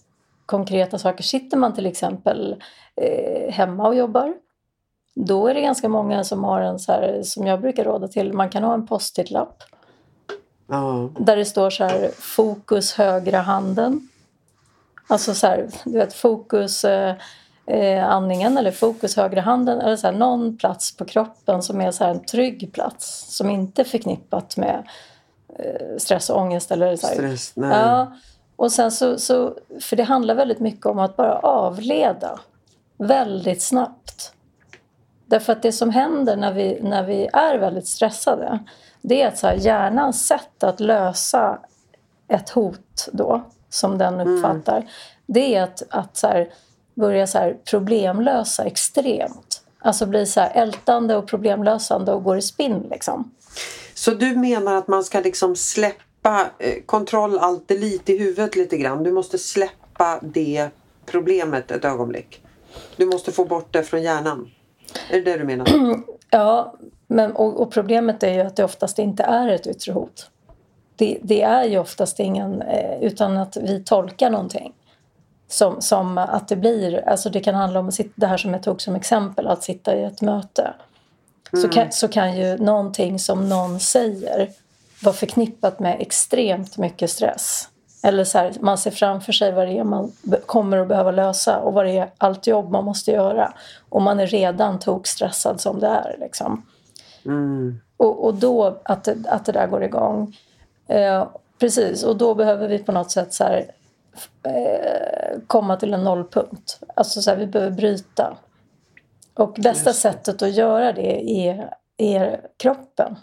konkreta 0.45 0.97
saker. 0.97 1.23
Sitter 1.23 1.57
man 1.57 1.73
till 1.73 1.85
exempel 1.85 2.63
eh, 2.95 3.51
hemma 3.53 3.87
och 3.87 3.95
jobbar 3.95 4.33
då 5.25 5.47
är 5.47 5.53
det 5.53 5.61
ganska 5.61 5.89
många 5.89 6.23
som 6.23 6.43
har 6.43 6.61
en 6.61 6.79
så 6.79 6.91
här, 6.91 7.23
som 7.23 7.47
jag 7.47 7.61
brukar 7.61 7.83
råda 7.83 8.07
till, 8.07 8.33
man 8.33 8.49
kan 8.49 8.63
ha 8.63 8.73
en 8.73 8.87
post-it-lapp. 8.87 9.63
Oh. 10.67 11.05
Där 11.19 11.35
det 11.35 11.45
står 11.45 11.69
så 11.69 11.83
här, 11.83 12.11
fokus 12.15 12.93
högra 12.93 13.41
handen. 13.41 14.09
Alltså 15.07 15.33
så 15.33 15.47
här, 15.47 15.69
du 15.85 15.91
vet 15.91 16.13
fokus 16.13 16.85
eh, 16.85 17.15
eh, 17.65 18.09
andningen 18.09 18.57
eller 18.57 18.71
fokus 18.71 19.15
högra 19.15 19.41
handen 19.41 19.81
eller 19.81 19.95
så 19.95 20.07
här, 20.07 20.13
någon 20.13 20.57
plats 20.57 20.97
på 20.97 21.05
kroppen 21.05 21.63
som 21.63 21.81
är 21.81 21.91
så 21.91 22.03
här, 22.03 22.11
en 22.11 22.25
trygg 22.25 22.69
plats 22.73 23.35
som 23.35 23.49
inte 23.49 23.81
är 23.81 23.85
förknippat 23.85 24.57
med 24.57 24.87
eh, 25.59 25.97
stress 25.97 26.29
och 26.29 26.41
ångest. 26.41 26.71
Eller 26.71 26.95
så 26.95 27.07
här. 27.07 27.13
Stress, 27.13 27.51
nej. 27.55 27.69
Ja, 27.69 28.13
och 28.55 28.71
sen 28.71 28.91
så, 28.91 29.17
så, 29.19 29.53
för 29.81 29.95
det 29.95 30.03
handlar 30.03 30.35
väldigt 30.35 30.59
mycket 30.59 30.85
om 30.85 30.99
att 30.99 31.15
bara 31.15 31.39
avleda 31.39 32.39
väldigt 32.97 33.61
snabbt. 33.61 34.33
Därför 35.25 35.53
att 35.53 35.61
det 35.61 35.71
som 35.71 35.89
händer 35.89 36.35
när 36.35 36.53
vi, 36.53 36.79
när 36.81 37.03
vi 37.03 37.29
är 37.33 37.57
väldigt 37.57 37.87
stressade 37.87 38.59
det 39.01 39.21
är 39.21 39.27
att 39.27 39.37
så 39.37 39.47
här, 39.47 39.55
hjärnans 39.55 40.27
sätt 40.27 40.63
att 40.63 40.79
lösa 40.79 41.59
ett 42.27 42.49
hot 42.49 43.09
då, 43.11 43.43
som 43.69 43.97
den 43.97 44.13
mm. 44.13 44.27
uppfattar, 44.27 44.77
mm. 44.77 44.87
det 45.25 45.55
är 45.55 45.63
att, 45.63 45.83
att 45.89 46.17
så 46.17 46.27
här, 46.27 46.49
börja 46.93 47.27
så 47.27 47.37
här 47.37 47.57
problemlösa 47.69 48.65
extremt. 48.65 49.61
Alltså 49.79 50.05
blir 50.05 50.25
så 50.25 50.39
här 50.39 50.51
ältande 50.53 51.15
och 51.15 51.27
problemlösande 51.27 52.11
och 52.11 52.23
går 52.23 52.37
i 52.37 52.41
spinn 52.41 52.87
liksom. 52.91 53.31
Så 53.93 54.11
du 54.11 54.35
menar 54.35 54.75
att 54.75 54.87
man 54.87 55.03
ska 55.03 55.19
liksom 55.19 55.55
släppa 55.55 56.49
eh, 56.59 56.81
kontroll 56.85 57.39
alltid 57.39 57.79
lite 57.79 58.13
i 58.13 58.17
huvudet 58.17 58.55
lite 58.55 58.77
grann. 58.77 59.03
Du 59.03 59.11
måste 59.11 59.37
släppa 59.37 60.19
det 60.21 60.69
problemet 61.05 61.71
ett 61.71 61.85
ögonblick. 61.85 62.41
Du 62.95 63.05
måste 63.05 63.31
få 63.31 63.45
bort 63.45 63.73
det 63.73 63.83
från 63.83 64.03
hjärnan. 64.03 64.51
Är 65.09 65.21
det 65.21 65.31
det 65.31 65.37
du 65.37 65.43
menar? 65.43 65.67
Ja, 66.29 66.75
men, 67.07 67.31
och, 67.31 67.61
och, 67.61 67.71
problemet 67.71 68.23
är 68.23 68.33
ju 68.33 68.39
att 68.39 68.55
det 68.55 68.63
oftast 68.63 68.99
inte 68.99 69.23
är 69.23 69.47
ett 69.47 69.67
yttre 69.67 69.93
hot. 69.93 70.29
Det, 70.97 71.17
det 71.21 71.41
är 71.41 71.63
ju 71.63 71.79
oftast 71.79 72.19
ingen, 72.19 72.61
eh, 72.61 72.99
utan 73.01 73.37
att 73.37 73.57
vi 73.57 73.83
tolkar 73.83 74.29
någonting. 74.29 74.73
Som, 75.49 75.81
som 75.81 76.17
att 76.17 76.47
det 76.47 76.55
blir, 76.55 77.09
alltså 77.09 77.29
det 77.29 77.39
kan 77.39 77.55
handla 77.55 77.79
om 77.79 77.91
det 78.15 78.27
här 78.27 78.37
som 78.37 78.53
jag 78.53 78.63
tog 78.63 78.81
som 78.81 78.95
exempel, 78.95 79.47
att 79.47 79.63
sitta 79.63 79.95
i 79.95 80.03
ett 80.03 80.21
möte. 80.21 80.73
Mm. 81.53 81.63
Så, 81.63 81.69
kan, 81.69 81.91
så 81.91 82.07
kan 82.07 82.37
ju 82.37 82.57
någonting 82.57 83.19
som 83.19 83.49
någon 83.49 83.79
säger 83.79 84.49
vara 85.03 85.15
förknippat 85.15 85.79
med 85.79 85.97
extremt 85.99 86.77
mycket 86.77 87.09
stress. 87.09 87.69
Eller 88.03 88.23
så 88.23 88.37
här, 88.37 88.53
man 88.59 88.77
ser 88.77 88.91
framför 88.91 89.33
sig 89.33 89.51
vad 89.51 89.67
det 89.67 89.77
är 89.77 89.83
man 89.83 90.11
kommer 90.45 90.77
att 90.77 90.87
behöva 90.87 91.11
lösa 91.11 91.59
och 91.59 91.73
vad 91.73 91.85
det 91.85 91.97
är 91.97 92.09
allt 92.17 92.47
jobb 92.47 92.71
man 92.71 92.85
måste 92.85 93.11
göra. 93.11 93.53
Och 93.89 94.01
man 94.01 94.19
är 94.19 94.27
redan 94.27 94.79
tokstressad 94.79 95.61
som 95.61 95.79
det 95.79 95.87
är. 95.87 96.15
Liksom. 96.19 96.65
Mm. 97.25 97.79
Och, 97.97 98.25
och 98.25 98.33
då 98.33 98.77
att 98.83 99.03
det, 99.03 99.15
att 99.27 99.45
det 99.45 99.51
där 99.51 99.67
går 99.67 99.83
igång. 99.83 100.37
Eh, 100.87 101.27
precis, 101.59 102.03
och 102.03 102.17
då 102.17 102.35
behöver 102.35 102.67
vi 102.67 102.79
på 102.79 102.91
något 102.91 103.11
sätt 103.11 103.33
så 103.33 103.43
här, 103.43 103.71
eh, 104.43 105.39
komma 105.47 105.77
till 105.77 105.93
en 105.93 106.03
nollpunkt. 106.03 106.79
Alltså 106.95 107.21
så 107.21 107.29
här, 107.29 107.37
vi 107.37 107.47
behöver 107.47 107.75
bryta. 107.75 108.37
Och 109.33 109.53
bästa 109.53 109.93
sättet 109.93 110.41
att 110.41 110.53
göra 110.53 110.93
det 110.93 111.47
är, 111.47 111.73
är 111.97 112.41
kroppen. 112.57 113.15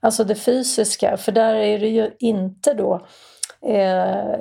Alltså 0.00 0.24
det 0.24 0.34
fysiska, 0.34 1.16
för 1.16 1.32
där 1.32 1.54
är 1.54 1.78
det 1.78 1.88
ju 1.88 2.10
inte 2.18 2.74
då 2.74 3.06
eh, 3.62 4.38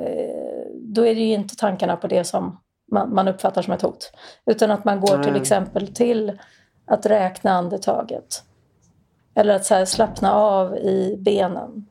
då 0.74 1.06
är 1.06 1.16
det 1.16 1.22
ju 1.22 1.34
inte 1.34 1.56
tankarna 1.56 1.98
på 1.98 2.08
det 2.08 2.24
som 2.24 2.60
man, 2.92 3.14
man 3.14 3.28
uppfattar 3.28 3.62
som 3.62 3.74
ett 3.74 3.82
hot. 3.82 4.12
Utan 4.46 4.72
att 4.72 4.86
man 4.86 5.00
går 5.00 5.14
mm. 5.14 5.26
till 5.26 5.36
exempel 5.36 5.88
till 5.88 6.40
att 6.86 7.06
räkna 7.06 7.52
andetaget. 7.52 8.44
Eller 9.36 9.56
att 9.56 9.66
så 9.66 9.86
slappna 9.86 10.34
av 10.34 10.78
i 10.78 11.18
benen. 11.20 11.86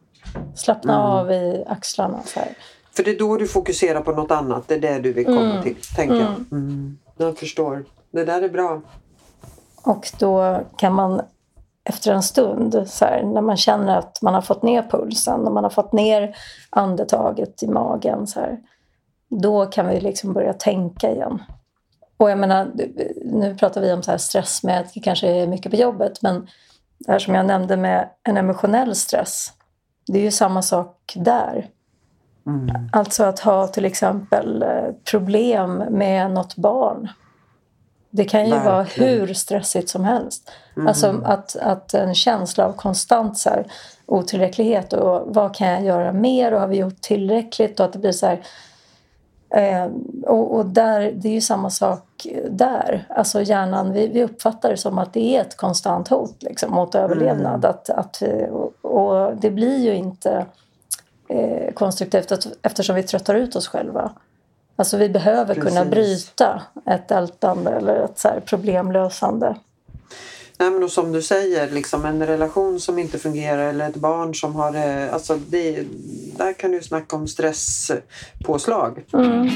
Slappna 0.54 0.94
mm. 0.94 1.06
av 1.06 1.32
i 1.32 1.64
axlarna. 1.66 2.22
Så 2.24 2.40
här. 2.40 2.48
För 2.92 3.04
det 3.04 3.10
är 3.10 3.18
då 3.18 3.36
du 3.36 3.48
fokuserar 3.48 4.00
på 4.00 4.12
något 4.12 4.30
annat. 4.30 4.68
Det 4.68 4.74
är 4.74 4.80
det 4.80 4.98
du 4.98 5.12
vill 5.12 5.24
komma 5.24 5.50
mm. 5.50 5.62
till, 5.62 5.76
tänker 5.96 6.14
jag. 6.14 6.26
Mm. 6.26 6.46
mm. 6.50 6.98
Jag 7.16 7.38
förstår. 7.38 7.84
Det 8.10 8.24
där 8.24 8.42
är 8.42 8.48
bra. 8.48 8.82
Och 9.82 10.10
då 10.18 10.60
kan 10.76 10.94
man 10.94 11.22
efter 11.84 12.12
en 12.12 12.22
stund, 12.22 12.82
så 12.86 13.04
här, 13.04 13.22
när 13.22 13.40
man 13.40 13.56
känner 13.56 13.98
att 13.98 14.22
man 14.22 14.34
har 14.34 14.40
fått 14.40 14.62
ner 14.62 14.82
pulsen 14.82 15.46
och 15.46 15.52
man 15.52 15.64
har 15.64 15.70
fått 15.70 15.92
ner 15.92 16.36
andetaget 16.70 17.62
i 17.62 17.68
magen, 17.68 18.26
så 18.26 18.40
här, 18.40 18.58
då 19.28 19.66
kan 19.66 19.88
vi 19.88 20.00
liksom 20.00 20.32
börja 20.32 20.52
tänka 20.52 21.10
igen. 21.10 21.42
Och 22.16 22.30
jag 22.30 22.38
menar, 22.38 22.70
nu 23.24 23.54
pratar 23.54 23.80
vi 23.80 23.92
om 23.92 24.02
så 24.02 24.10
här 24.10 24.18
stress 24.18 24.62
med 24.62 24.80
att 24.80 24.94
det 24.94 25.00
kanske 25.00 25.28
är 25.28 25.46
mycket 25.46 25.72
på 25.72 25.76
jobbet, 25.76 26.22
men 26.22 26.48
det 26.98 27.12
här 27.12 27.18
som 27.18 27.34
jag 27.34 27.46
nämnde 27.46 27.76
med 27.76 28.08
en 28.22 28.36
emotionell 28.36 28.94
stress, 28.94 29.52
det 30.08 30.18
är 30.18 30.22
ju 30.22 30.30
samma 30.30 30.62
sak 30.62 31.12
där. 31.16 31.68
Mm. 32.46 32.88
Alltså 32.92 33.24
att 33.24 33.40
ha 33.40 33.66
till 33.66 33.84
exempel 33.84 34.62
eh, 34.62 34.94
problem 35.10 35.76
med 35.76 36.30
något 36.30 36.56
barn. 36.56 37.08
Det 38.10 38.24
kan 38.24 38.44
ju 38.44 38.50
Verkligen. 38.50 38.72
vara 38.72 38.82
hur 38.82 39.34
stressigt 39.34 39.88
som 39.88 40.04
helst. 40.04 40.50
Mm. 40.76 40.86
Alltså 40.86 41.20
att, 41.24 41.56
att 41.56 41.94
en 41.94 42.14
känsla 42.14 42.66
av 42.66 42.72
konstant 42.72 43.38
så 43.38 43.50
här, 43.50 43.66
otillräcklighet 44.06 44.92
och 44.92 45.34
vad 45.34 45.54
kan 45.54 45.68
jag 45.68 45.84
göra 45.84 46.12
mer 46.12 46.52
och 46.52 46.60
har 46.60 46.68
vi 46.68 46.76
gjort 46.76 47.00
tillräckligt 47.00 47.80
och 47.80 47.86
att 47.86 47.92
det 47.92 47.98
blir 47.98 48.12
så 48.12 48.26
här, 48.26 48.42
eh, 49.50 49.90
och, 50.26 50.56
och, 50.56 50.66
där, 50.66 51.12
det 51.14 51.28
är 51.28 51.32
ju 51.32 51.40
samma 51.40 51.70
sak 51.70 52.26
där. 52.50 53.06
Alltså 53.08 53.42
hjärnan, 53.42 53.92
vi, 53.92 54.08
vi 54.08 54.24
uppfattar 54.24 54.70
det 54.70 54.76
som 54.76 54.98
att 54.98 55.12
det 55.12 55.36
är 55.36 55.40
ett 55.40 55.56
konstant 55.56 56.08
hot 56.08 56.42
liksom, 56.42 56.72
mot 56.72 56.94
överlevnad. 56.94 57.64
Mm. 57.64 57.70
Att, 57.70 57.90
att, 57.90 58.22
och, 58.50 58.72
och 58.88 59.36
det 59.36 59.50
blir 59.50 59.78
ju 59.78 59.94
inte 59.94 60.46
eh, 61.28 61.72
konstruktivt 61.74 62.32
eftersom 62.62 62.96
vi 62.96 63.02
tröttar 63.02 63.34
ut 63.34 63.56
oss 63.56 63.68
själva. 63.68 64.12
Alltså 64.76 64.96
vi 64.96 65.08
behöver 65.08 65.54
Precis. 65.54 65.70
kunna 65.70 65.84
bryta 65.84 66.62
ett 66.86 67.10
ältande 67.10 67.70
eller 67.70 67.94
ett 67.94 68.18
så 68.18 68.28
problemlösande. 68.44 69.56
Nej, 70.58 70.70
men 70.70 70.88
som 70.88 71.12
du 71.12 71.22
säger, 71.22 71.70
liksom 71.70 72.04
en 72.04 72.26
relation 72.26 72.80
som 72.80 72.98
inte 72.98 73.18
fungerar 73.18 73.68
eller 73.68 73.88
ett 73.88 73.96
barn 73.96 74.34
som 74.34 74.54
har... 74.54 74.76
Alltså 75.12 75.38
det, 75.48 75.84
där 76.36 76.52
kan 76.52 76.70
du 76.70 76.82
snacka 76.82 77.16
om 77.16 77.28
stresspåslag. 77.28 79.04
Mm. 79.12 79.48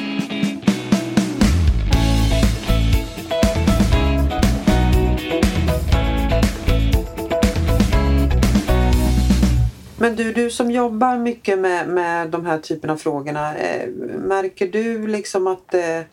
Men 10.02 10.16
du, 10.16 10.32
du 10.32 10.50
som 10.50 10.70
jobbar 10.70 11.18
mycket 11.18 11.58
med, 11.58 11.88
med 11.88 12.30
de 12.30 12.46
här 12.46 12.58
typen 12.58 12.90
av 12.90 12.96
frågorna. 12.96 13.56
Eh, 13.56 13.88
märker 14.18 14.68
du 14.68 15.06
liksom 15.06 15.46
att 15.46 15.70
det 15.70 16.04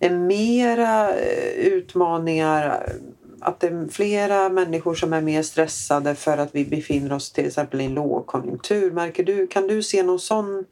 är 0.00 0.10
mera 0.10 1.10
eh, 1.10 1.50
utmaningar 1.50 2.86
att 3.40 3.60
det 3.60 3.66
är 3.66 3.88
flera 3.88 4.48
människor 4.48 4.94
som 4.94 5.12
är 5.12 5.20
mer 5.20 5.42
stressade 5.42 6.14
för 6.14 6.38
att 6.38 6.54
vi 6.54 6.64
befinner 6.64 7.12
oss 7.12 7.32
till 7.32 7.46
exempel 7.46 7.80
i 7.80 7.84
en 7.84 7.94
lågkonjunktur. 7.94 8.90
Märker 8.90 9.24
du, 9.24 9.46
kan 9.46 9.66
du 9.66 9.82
se 9.82 10.02
någon 10.02 10.20
sån 10.20 10.64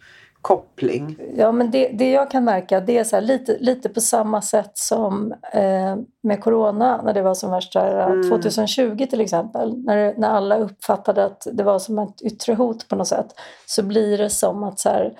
koppling? 0.45 1.17
Ja, 1.37 1.53
men 1.53 1.71
det, 1.71 1.89
det 1.89 2.11
jag 2.11 2.31
kan 2.31 2.45
märka 2.45 2.81
det 2.81 2.99
är 2.99 3.05
så 3.05 3.21
lite, 3.21 3.59
lite 3.59 3.89
på 3.89 4.01
samma 4.01 4.43
sätt 4.43 4.71
som 4.75 5.35
eh, 5.53 5.97
med 6.23 6.41
corona 6.41 7.03
när 7.03 7.15
det 7.15 7.23
var 7.23 7.35
som 7.35 7.51
värst 7.51 7.73
där, 7.73 8.07
mm. 8.07 8.31
2020 8.31 9.07
till 9.07 9.21
exempel. 9.21 9.85
När, 9.85 10.15
när 10.17 10.29
alla 10.29 10.59
uppfattade 10.59 11.25
att 11.25 11.47
det 11.53 11.65
var 11.65 11.79
som 11.79 11.99
ett 11.99 12.23
yttre 12.23 12.55
hot 12.55 12.89
på 12.89 12.97
något 12.97 13.09
sätt 13.09 13.27
så 13.67 13.83
blir 13.83 14.19
det 14.19 14.31
som 14.31 14.65
att 14.65 14.79
så 14.79 14.89
här, 14.89 15.19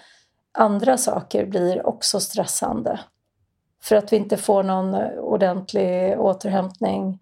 andra 0.59 0.97
saker 0.97 1.47
blir 1.47 1.87
också 1.87 2.21
stressande. 2.21 3.01
För 3.83 3.97
att 3.97 4.13
vi 4.13 4.17
inte 4.17 4.37
får 4.37 4.63
någon 4.63 4.95
ordentlig 5.19 6.21
återhämtning 6.21 7.19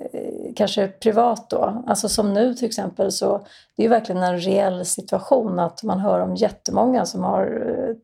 Eh, 0.00 0.25
kanske 0.56 0.88
privat 0.88 1.50
då. 1.50 1.84
Alltså 1.86 2.08
som 2.08 2.34
nu 2.34 2.54
till 2.54 2.66
exempel 2.66 3.12
så 3.12 3.46
det 3.76 3.82
är 3.82 3.84
ju 3.84 3.88
verkligen 3.88 4.22
en 4.22 4.38
reell 4.38 4.86
situation 4.86 5.58
att 5.58 5.82
man 5.82 6.00
hör 6.00 6.20
om 6.20 6.34
jättemånga 6.34 7.06
som 7.06 7.24
har 7.24 7.46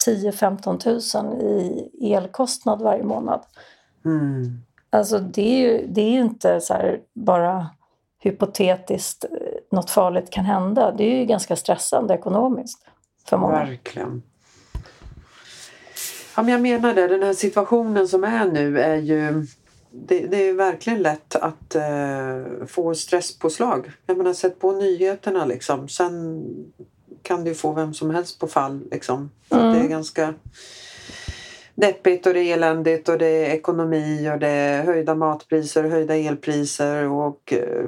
10-15 0.07 1.23
000 1.23 1.43
i 1.43 2.13
elkostnad 2.15 2.83
varje 2.83 3.05
månad. 3.05 3.41
Mm. 4.05 4.63
Alltså 4.91 5.19
det 5.19 5.43
är 5.43 5.59
ju, 5.59 5.87
det 5.87 6.01
är 6.01 6.21
inte 6.21 6.61
så 6.61 6.97
bara 7.15 7.67
hypotetiskt 8.23 9.25
eh, 9.25 9.31
något 9.71 9.91
farligt 9.91 10.31
kan 10.31 10.45
hända. 10.45 10.93
Det 10.93 11.05
är 11.05 11.19
ju 11.19 11.25
ganska 11.25 11.57
stressande 11.57 12.15
ekonomiskt 12.15 12.87
för 13.29 13.37
många. 13.37 13.65
Verkligen. 13.65 14.23
Ja, 16.37 16.43
men 16.43 16.49
jag 16.49 16.61
menar 16.61 16.95
det, 16.95 17.09
den 17.09 17.23
här 17.23 17.33
situationen 17.33 18.09
som 18.09 18.25
är 18.25 18.47
nu 18.47 18.81
är 18.81 18.97
ju 18.97 19.47
det, 19.93 20.27
det, 20.27 20.49
är 20.49 20.53
verkligen 20.53 21.03
lätt 21.03 21.37
att 21.37 21.75
eh, 21.75 22.67
få 22.67 22.95
stresspåslag. 22.95 23.91
Jag 24.07 24.17
menar, 24.17 24.33
sätt 24.33 24.59
på 24.59 24.73
nyheterna 24.73 25.45
liksom. 25.45 25.89
Sen 25.89 26.45
kan 27.23 27.45
du 27.45 27.55
få 27.55 27.73
vem 27.73 27.95
som 27.95 28.11
helst 28.11 28.39
på 28.39 28.47
fall. 28.47 28.81
Liksom. 28.91 29.31
Mm. 29.51 29.73
Det 29.73 29.79
är 29.79 29.89
ganska 29.89 30.35
deppigt 31.75 32.27
och 32.27 32.35
det 32.35 32.41
är 32.41 32.55
eländigt 32.55 33.09
och 33.09 33.19
det 33.19 33.27
är 33.27 33.55
ekonomi 33.55 34.31
och 34.35 34.39
det 34.39 34.49
är 34.49 34.85
höjda 34.85 35.15
matpriser, 35.15 35.85
höjda 35.85 36.17
elpriser 36.17 37.09
och 37.09 37.53
eh, 37.53 37.85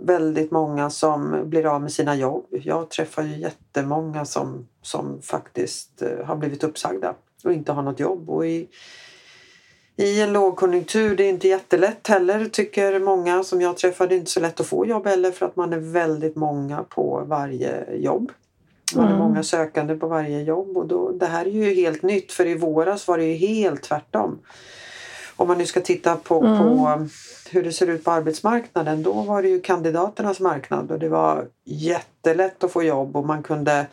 väldigt 0.00 0.50
många 0.50 0.90
som 0.90 1.42
blir 1.44 1.66
av 1.66 1.82
med 1.82 1.92
sina 1.92 2.16
jobb. 2.16 2.46
Jag 2.50 2.90
träffar 2.90 3.22
ju 3.22 3.36
jättemånga 3.36 4.24
som, 4.24 4.68
som 4.82 5.22
faktiskt 5.22 6.02
eh, 6.02 6.26
har 6.26 6.36
blivit 6.36 6.64
uppsagda 6.64 7.14
och 7.44 7.52
inte 7.52 7.72
har 7.72 7.82
något 7.82 8.00
jobb. 8.00 8.30
Och 8.30 8.46
i, 8.46 8.68
i 9.96 10.20
en 10.20 10.32
lågkonjunktur. 10.32 11.16
Det 11.16 11.24
är 11.24 11.28
inte 11.28 11.48
jättelätt 11.48 12.06
heller 12.06 12.44
tycker 12.44 12.98
många 12.98 13.44
som 13.44 13.60
jag 13.60 13.76
träffar. 13.76 14.06
Det 14.06 14.14
är 14.14 14.18
inte 14.18 14.30
så 14.30 14.40
lätt 14.40 14.60
att 14.60 14.66
få 14.66 14.86
jobb 14.86 15.06
heller 15.06 15.30
för 15.30 15.46
att 15.46 15.56
man 15.56 15.72
är 15.72 15.78
väldigt 15.78 16.36
många 16.36 16.82
på 16.82 17.22
varje 17.26 17.96
jobb. 17.96 18.32
Man 18.94 19.04
är 19.04 19.08
mm. 19.08 19.18
många 19.18 19.42
sökande 19.42 19.94
på 19.94 20.06
varje 20.06 20.42
jobb 20.42 20.76
och 20.76 20.86
då, 20.86 21.12
det 21.12 21.26
här 21.26 21.46
är 21.46 21.50
ju 21.50 21.74
helt 21.74 22.02
nytt 22.02 22.32
för 22.32 22.46
i 22.46 22.54
våras 22.54 23.08
var 23.08 23.18
det 23.18 23.24
ju 23.24 23.34
helt 23.34 23.82
tvärtom. 23.82 24.38
Om 25.36 25.48
man 25.48 25.58
nu 25.58 25.66
ska 25.66 25.80
titta 25.80 26.16
på, 26.16 26.40
mm. 26.40 26.58
på 26.58 27.06
hur 27.50 27.62
det 27.62 27.72
ser 27.72 27.86
ut 27.86 28.04
på 28.04 28.10
arbetsmarknaden 28.10 29.02
då 29.02 29.12
var 29.12 29.42
det 29.42 29.48
ju 29.48 29.60
kandidaternas 29.60 30.40
marknad 30.40 30.90
och 30.90 30.98
det 30.98 31.08
var 31.08 31.46
jättelätt 31.64 32.64
att 32.64 32.72
få 32.72 32.82
jobb 32.82 33.16
och 33.16 33.26
man 33.26 33.42
kunde 33.42 33.86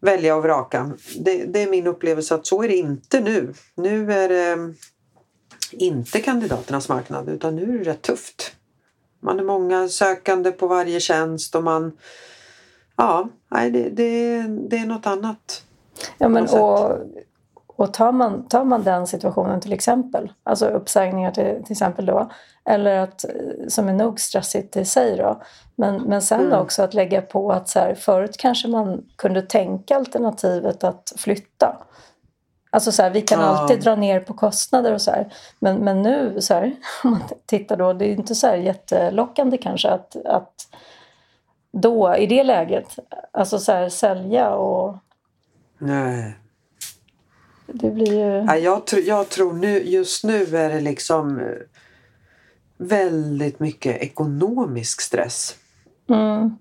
välja 0.00 0.36
och 0.36 0.42
vraka. 0.42 0.90
Det, 1.18 1.44
det, 1.44 1.62
är 1.62 1.70
min 1.70 1.86
upplevelse 1.86 2.34
att 2.34 2.46
så 2.46 2.62
är 2.62 2.68
det 2.68 2.76
inte 2.76 3.20
nu. 3.20 3.54
Nu 3.74 4.12
är 4.12 4.28
det 4.28 4.74
inte 5.72 6.20
kandidaternas 6.20 6.88
marknad 6.88 7.28
utan 7.28 7.56
nu 7.56 7.62
är 7.62 7.78
det 7.78 7.90
rätt 7.90 8.02
tufft. 8.02 8.56
Man 9.20 9.38
är 9.38 9.44
många 9.44 9.88
sökande 9.88 10.52
på 10.52 10.66
varje 10.66 11.00
tjänst 11.00 11.54
och 11.54 11.64
man... 11.64 11.98
Ja, 12.96 13.28
nej, 13.48 13.70
det, 13.70 13.88
det, 13.88 14.42
det 14.68 14.76
är 14.76 14.86
något 14.86 15.06
annat. 15.06 15.62
Ja, 16.18 16.28
men, 16.28 16.48
och, 16.48 16.98
och 17.66 17.94
tar, 17.94 18.12
man, 18.12 18.48
tar 18.48 18.64
man 18.64 18.82
den 18.82 19.06
situationen 19.06 19.60
till 19.60 19.72
exempel, 19.72 20.32
alltså 20.42 20.66
uppsägningar 20.66 21.30
till, 21.30 21.64
till 21.64 21.72
exempel 21.72 22.06
då, 22.06 22.30
eller 22.66 22.98
att, 22.98 23.24
som 23.68 23.88
är 23.88 23.92
nog 23.92 24.20
stressigt 24.20 24.76
i 24.76 24.84
sig 24.84 25.16
då, 25.16 25.42
men, 25.76 26.02
men 26.02 26.22
sen 26.22 26.40
mm. 26.40 26.60
också 26.60 26.82
att 26.82 26.94
lägga 26.94 27.22
på 27.22 27.52
att 27.52 27.68
så 27.68 27.78
här, 27.78 27.94
förut 27.94 28.36
kanske 28.38 28.68
man 28.68 29.04
kunde 29.16 29.42
tänka 29.42 29.96
alternativet 29.96 30.84
att 30.84 31.12
flytta. 31.16 31.86
Alltså 32.70 32.92
så 32.92 33.02
här, 33.02 33.10
vi 33.10 33.20
kan 33.20 33.40
ja. 33.40 33.46
alltid 33.46 33.80
dra 33.80 33.96
ner 33.96 34.20
på 34.20 34.34
kostnader 34.34 34.92
och 34.92 35.02
så 35.02 35.10
här. 35.10 35.32
Men, 35.58 35.76
men 35.76 36.02
nu 36.02 36.40
så 36.40 36.54
här, 36.54 36.76
om 37.04 37.10
man 37.10 37.20
tittar 37.46 37.76
då, 37.76 37.92
det 37.92 38.04
är 38.04 38.12
inte 38.12 38.34
så 38.34 38.46
här 38.46 38.56
jättelockande 38.56 39.58
kanske 39.58 39.88
att, 39.88 40.16
att 40.26 40.54
då 41.72 42.16
i 42.16 42.26
det 42.26 42.44
läget, 42.44 42.98
alltså 43.32 43.58
så 43.58 43.72
här, 43.72 43.88
sälja 43.88 44.50
och... 44.50 44.96
Nej. 45.78 46.36
Det 47.66 47.90
blir 47.90 48.12
ju... 48.12 48.44
Ja, 48.46 48.56
jag, 48.56 48.86
tr 48.86 48.96
jag 49.06 49.28
tror 49.28 49.52
nu, 49.52 49.82
just 49.82 50.24
nu 50.24 50.56
är 50.56 50.68
det 50.68 50.80
liksom 50.80 51.50
väldigt 52.76 53.60
mycket 53.60 53.96
ekonomisk 53.96 55.00
stress. 55.00 55.56
Mm. 56.08 56.56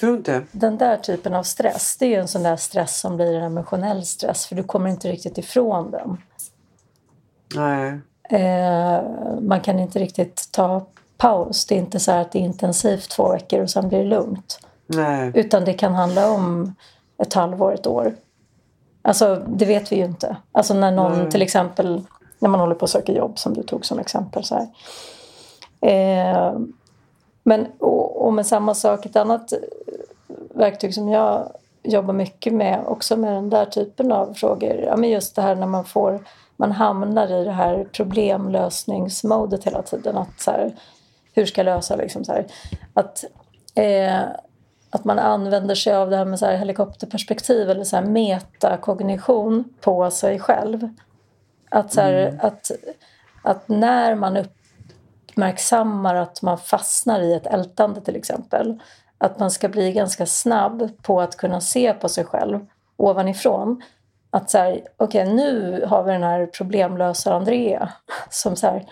Tror 0.00 0.10
du 0.10 0.16
inte? 0.16 0.42
Den 0.52 0.78
där 0.78 0.96
typen 0.96 1.34
av 1.34 1.42
stress, 1.42 1.96
det 1.98 2.04
är 2.06 2.08
ju 2.08 2.16
en 2.16 2.28
sån 2.28 2.42
där 2.42 2.56
stress 2.56 3.00
som 3.00 3.16
blir 3.16 3.34
en 3.34 3.44
emotionell 3.44 4.04
stress 4.04 4.46
för 4.46 4.56
du 4.56 4.62
kommer 4.62 4.90
inte 4.90 5.12
riktigt 5.12 5.38
ifrån 5.38 5.90
den. 5.90 6.18
Nej. 7.54 8.00
Eh, 8.40 9.02
man 9.40 9.60
kan 9.60 9.78
inte 9.78 9.98
riktigt 9.98 10.48
ta 10.52 10.86
paus. 11.16 11.66
Det 11.66 11.74
är 11.74 11.78
inte 11.78 12.00
så 12.00 12.12
att 12.12 12.32
det 12.32 12.38
är 12.38 12.42
intensivt 12.42 13.10
två 13.10 13.32
veckor 13.32 13.62
och 13.62 13.70
sen 13.70 13.88
blir 13.88 13.98
det 13.98 14.04
lugnt. 14.04 14.60
Nej. 14.86 15.32
Utan 15.34 15.64
det 15.64 15.72
kan 15.72 15.94
handla 15.94 16.30
om 16.30 16.74
ett 17.18 17.34
halvår, 17.34 17.74
ett 17.74 17.86
år. 17.86 18.14
Alltså 19.02 19.44
det 19.48 19.64
vet 19.64 19.92
vi 19.92 19.96
ju 19.96 20.04
inte. 20.04 20.36
Alltså 20.52 20.74
när 20.74 20.90
någon 20.90 21.18
Nej. 21.18 21.30
till 21.30 21.42
exempel, 21.42 22.04
när 22.42 22.48
man 22.48 22.60
håller 22.60 22.74
på 22.74 22.84
att 22.84 22.90
söka 22.90 23.12
jobb 23.12 23.38
som 23.38 23.54
du 23.54 23.62
tog 23.62 23.86
som 23.86 23.98
exempel. 23.98 24.44
Så 24.44 24.54
eh, 25.80 26.52
men 27.42 27.66
och, 27.78 28.26
och 28.26 28.32
med 28.32 28.46
samma 28.46 28.74
sak, 28.74 29.06
ett 29.06 29.16
annat 29.16 29.52
verktyg 30.54 30.94
som 30.94 31.08
jag 31.08 31.52
jobbar 31.82 32.14
mycket 32.14 32.52
med 32.52 32.84
också 32.86 33.16
med 33.16 33.32
den 33.32 33.50
där 33.50 33.64
typen 33.64 34.12
av 34.12 34.34
frågor. 34.34 34.74
Ja, 34.86 34.96
men 34.96 35.10
just 35.10 35.36
det 35.36 35.42
här 35.42 35.54
när 35.54 35.66
man 35.66 35.84
får 35.84 36.20
man 36.56 36.72
hamnar 36.72 37.40
i 37.40 37.44
det 37.44 37.52
här 37.52 37.88
problemlösningsmodet 37.92 39.64
hela 39.64 39.82
tiden. 39.82 40.16
Att 40.16 40.40
så 40.40 40.50
här, 40.50 40.74
hur 41.34 41.46
ska 41.46 41.60
jag 41.60 41.64
lösa 41.64 41.96
liksom 41.96 42.24
så 42.24 42.32
här, 42.32 42.46
att, 42.94 43.24
eh, 43.74 44.20
att 44.90 45.04
man 45.04 45.18
använder 45.18 45.74
sig 45.74 45.94
av 45.94 46.10
det 46.10 46.16
här 46.16 46.24
med 46.24 46.38
så 46.38 46.46
här 46.46 46.56
helikopterperspektiv 46.56 47.70
eller 47.70 47.84
så 47.84 47.96
här 47.96 48.04
metakognition 48.04 49.64
på 49.80 50.10
sig 50.10 50.38
själv. 50.38 50.88
Att, 51.72 51.92
så 51.92 52.00
här, 52.00 52.12
mm. 52.12 52.40
att, 52.42 52.70
att 53.42 53.68
när 53.68 54.14
man 54.14 54.36
uppmärksammar 54.36 56.14
att 56.14 56.42
man 56.42 56.58
fastnar 56.58 57.20
i 57.20 57.34
ett 57.34 57.46
ältande 57.46 58.00
till 58.00 58.16
exempel 58.16 58.80
att 59.18 59.38
man 59.38 59.50
ska 59.50 59.68
bli 59.68 59.92
ganska 59.92 60.26
snabb 60.26 61.02
på 61.02 61.20
att 61.20 61.36
kunna 61.36 61.60
se 61.60 61.92
på 61.92 62.08
sig 62.08 62.24
själv 62.24 62.66
ovanifrån. 62.96 63.82
Att 64.30 64.50
så 64.50 64.58
här, 64.58 64.72
okej 64.96 65.22
okay, 65.22 65.34
nu 65.34 65.84
har 65.86 66.02
vi 66.02 66.12
den 66.12 66.22
här 66.22 66.46
problemlösa 66.46 67.34
Andrea 67.34 67.92
som 68.30 68.56
så 68.56 68.66
här, 68.66 68.86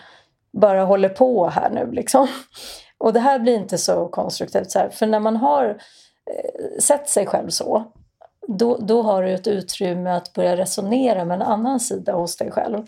bara 0.53 0.85
håller 0.85 1.09
på 1.09 1.49
här 1.49 1.71
nu 1.71 1.91
liksom. 1.93 2.29
Och 2.99 3.13
det 3.13 3.21
här 3.21 3.39
blir 3.39 3.55
inte 3.55 3.79
så 3.79 4.09
konstruktivt. 4.09 4.71
Så 4.71 4.79
här, 4.79 4.89
för 4.89 5.07
när 5.07 5.21
man 5.21 5.37
har 5.37 5.65
eh, 5.65 6.81
sett 6.81 7.09
sig 7.09 7.27
själv 7.27 7.49
så, 7.49 7.93
då, 8.59 8.77
då 8.77 9.03
har 9.03 9.23
du 9.23 9.33
ett 9.33 9.47
utrymme 9.47 10.11
att 10.11 10.33
börja 10.33 10.57
resonera 10.57 11.25
med 11.25 11.35
en 11.35 11.43
annan 11.43 11.81
sida 11.81 12.13
hos 12.13 12.37
dig 12.37 12.51
själv. 12.51 12.87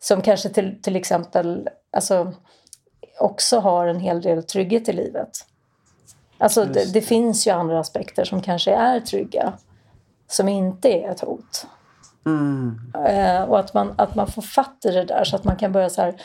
Som 0.00 0.22
kanske 0.22 0.48
till, 0.48 0.82
till 0.82 0.96
exempel 0.96 1.68
alltså, 1.92 2.32
också 3.20 3.58
har 3.58 3.86
en 3.86 4.00
hel 4.00 4.20
del 4.20 4.42
trygghet 4.42 4.88
i 4.88 4.92
livet. 4.92 5.30
Alltså 6.38 6.64
det, 6.64 6.92
det, 6.92 7.00
finns 7.00 7.46
ju 7.46 7.50
andra 7.50 7.80
aspekter 7.80 8.24
som 8.24 8.42
kanske 8.42 8.74
är 8.74 9.00
trygga. 9.00 9.52
Som 10.28 10.48
inte 10.48 10.88
är 10.88 11.10
ett 11.10 11.20
hot. 11.20 11.66
Mm. 12.26 12.78
Eh, 13.06 13.42
och 13.42 13.58
att 13.58 13.74
man, 13.74 13.94
att 13.98 14.14
man 14.14 14.26
får 14.26 14.42
fatt 14.42 14.84
i 14.84 14.90
det 14.90 15.04
där 15.04 15.24
så 15.24 15.36
att 15.36 15.44
man 15.44 15.56
kan 15.56 15.72
börja 15.72 15.90
så 15.90 16.02
här. 16.02 16.22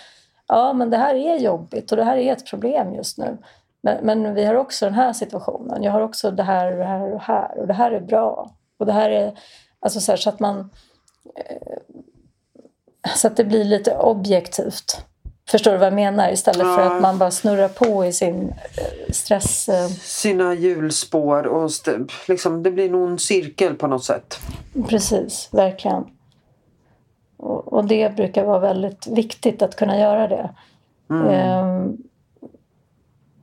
Ja 0.48 0.74
men 0.74 0.90
det 0.90 0.98
här 0.98 1.16
är 1.16 1.40
jobbigt 1.40 1.92
och 1.92 1.98
det 1.98 2.04
här 2.04 2.18
är 2.18 2.34
ett 2.34 2.46
problem 2.46 2.94
just 2.94 3.18
nu. 3.18 3.38
Men, 3.82 4.06
men 4.06 4.34
vi 4.34 4.46
har 4.46 4.56
också 4.56 4.86
den 4.86 4.94
här 4.94 5.14
situationen. 5.14 5.84
Jag 5.84 5.92
har 5.92 6.02
också 6.02 6.32
det 6.32 6.44
här 6.44 6.72
och 6.72 6.78
det 6.78 6.86
här 6.86 7.14
och 7.14 7.22
här. 7.22 7.60
Och 7.60 7.68
det 7.68 7.74
här 7.74 7.92
är 7.92 8.02
bra. 8.02 8.52
Och 8.78 8.86
det 8.86 8.94
här 8.94 9.10
är... 9.10 9.40
Alltså 9.80 10.02
så, 10.02 10.12
här, 10.12 10.18
så 10.18 10.30
att 10.30 10.40
man... 10.40 10.70
Eh, 11.36 11.78
så 13.16 13.28
att 13.28 13.38
det 13.38 13.44
blir 13.44 13.64
lite 13.64 13.98
objektivt. 13.98 15.06
Förstår 15.50 15.72
du 15.72 15.78
vad 15.78 15.88
jag 15.88 15.94
menar? 15.94 16.32
Istället 16.32 16.68
ja. 16.68 16.76
för 16.76 16.82
att 16.82 17.02
man 17.02 17.18
bara 17.18 17.32
snurrar 17.32 17.68
på 17.68 18.06
i 18.06 18.14
sin 18.14 18.50
eh, 18.50 19.12
stress... 19.14 19.70
Eh. 19.70 19.88
Sina 19.88 20.54
hjulspår 20.54 21.48
och 21.48 21.70
liksom, 22.28 22.64
det 22.64 22.72
blir 22.72 22.90
nog 22.90 23.10
en 23.10 23.20
cirkel 23.20 23.76
på 23.76 23.88
något 23.88 24.04
sätt. 24.04 24.40
Precis, 24.88 25.50
verkligen. 25.52 26.04
Och, 27.38 27.74
och 27.74 27.86
det 27.86 28.16
brukar 28.16 28.46
vara 28.46 28.60
väldigt 28.60 29.08
viktigt 29.08 29.62
att 29.62 29.76
kunna 29.76 30.00
göra 30.00 30.28
det. 30.28 30.50
Mm. 31.10 31.28
Ehm, 31.28 31.98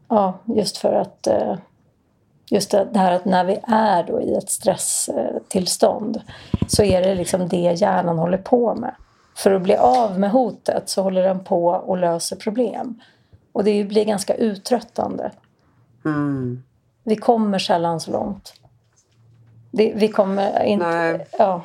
ja, 0.08 0.38
just 0.44 0.76
för 0.76 0.92
att 0.92 1.26
eh, 1.26 1.56
just 2.50 2.70
det 2.70 2.88
här 2.94 3.12
att 3.12 3.24
när 3.24 3.44
vi 3.44 3.58
är 3.62 4.02
då 4.02 4.20
i 4.20 4.34
ett 4.34 4.50
stresstillstånd 4.50 6.22
så 6.66 6.82
är 6.82 7.02
det 7.02 7.14
liksom 7.14 7.48
det 7.48 7.56
hjärnan 7.80 8.18
håller 8.18 8.38
på 8.38 8.74
med 8.74 8.94
för 9.36 9.50
att 9.50 9.62
bli 9.62 9.76
av 9.76 10.18
med 10.20 10.30
hotet 10.30 10.88
så 10.88 11.02
håller 11.02 11.22
den 11.22 11.44
på 11.44 11.66
och 11.66 11.96
löser 11.96 12.36
problem. 12.36 13.00
Och 13.52 13.64
det 13.64 13.84
blir 13.84 14.04
ganska 14.04 14.34
uttröttande. 14.34 15.32
Mm. 16.04 16.62
Vi 17.04 17.16
kommer 17.16 17.58
sällan 17.58 18.00
så 18.00 18.10
långt. 18.10 18.52
Det, 19.70 19.92
vi 19.96 20.08
kommer 20.08 20.62
inte... 20.62 20.86
Nej. 20.86 21.26
Ja. 21.38 21.64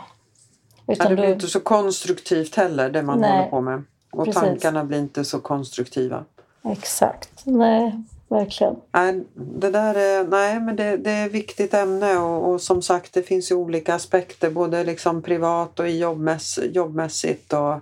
Utan 0.88 1.10
det 1.10 1.16
blir 1.16 1.28
då, 1.28 1.34
inte 1.34 1.48
så 1.48 1.60
konstruktivt 1.60 2.56
heller 2.56 2.90
det 2.90 3.02
man 3.04 3.20
nej, 3.20 3.32
håller 3.32 3.50
på 3.50 3.62
med. 3.62 3.84
Och 4.12 4.26
precis. 4.26 4.42
tankarna 4.42 4.84
blir 4.84 5.00
inte 5.00 5.26
så 5.26 5.40
konstruktiva. 5.40 6.24
Exakt. 6.64 7.42
Nej, 7.46 8.04
verkligen. 8.30 8.76
Nej, 8.92 9.24
det 9.34 9.70
där 9.70 9.96
är, 9.96 10.24
nej, 10.24 10.60
men 10.60 10.76
det, 10.76 10.98
det 10.98 11.12
är 11.12 11.26
ett 11.26 11.32
viktigt 11.32 11.74
ämne 11.74 12.18
och, 12.18 12.50
och, 12.50 12.62
som 12.62 12.82
sagt 12.82 13.14
det 13.14 13.24
finns 13.24 13.52
ju 13.52 13.56
olika 13.56 13.96
aspekter 13.96 14.50
både 14.50 14.84
liksom 14.84 15.22
privat 15.22 15.80
och 15.80 15.90
jobbmäss, 15.90 16.60
jobbmässigt. 16.64 17.54
Och... 17.54 17.74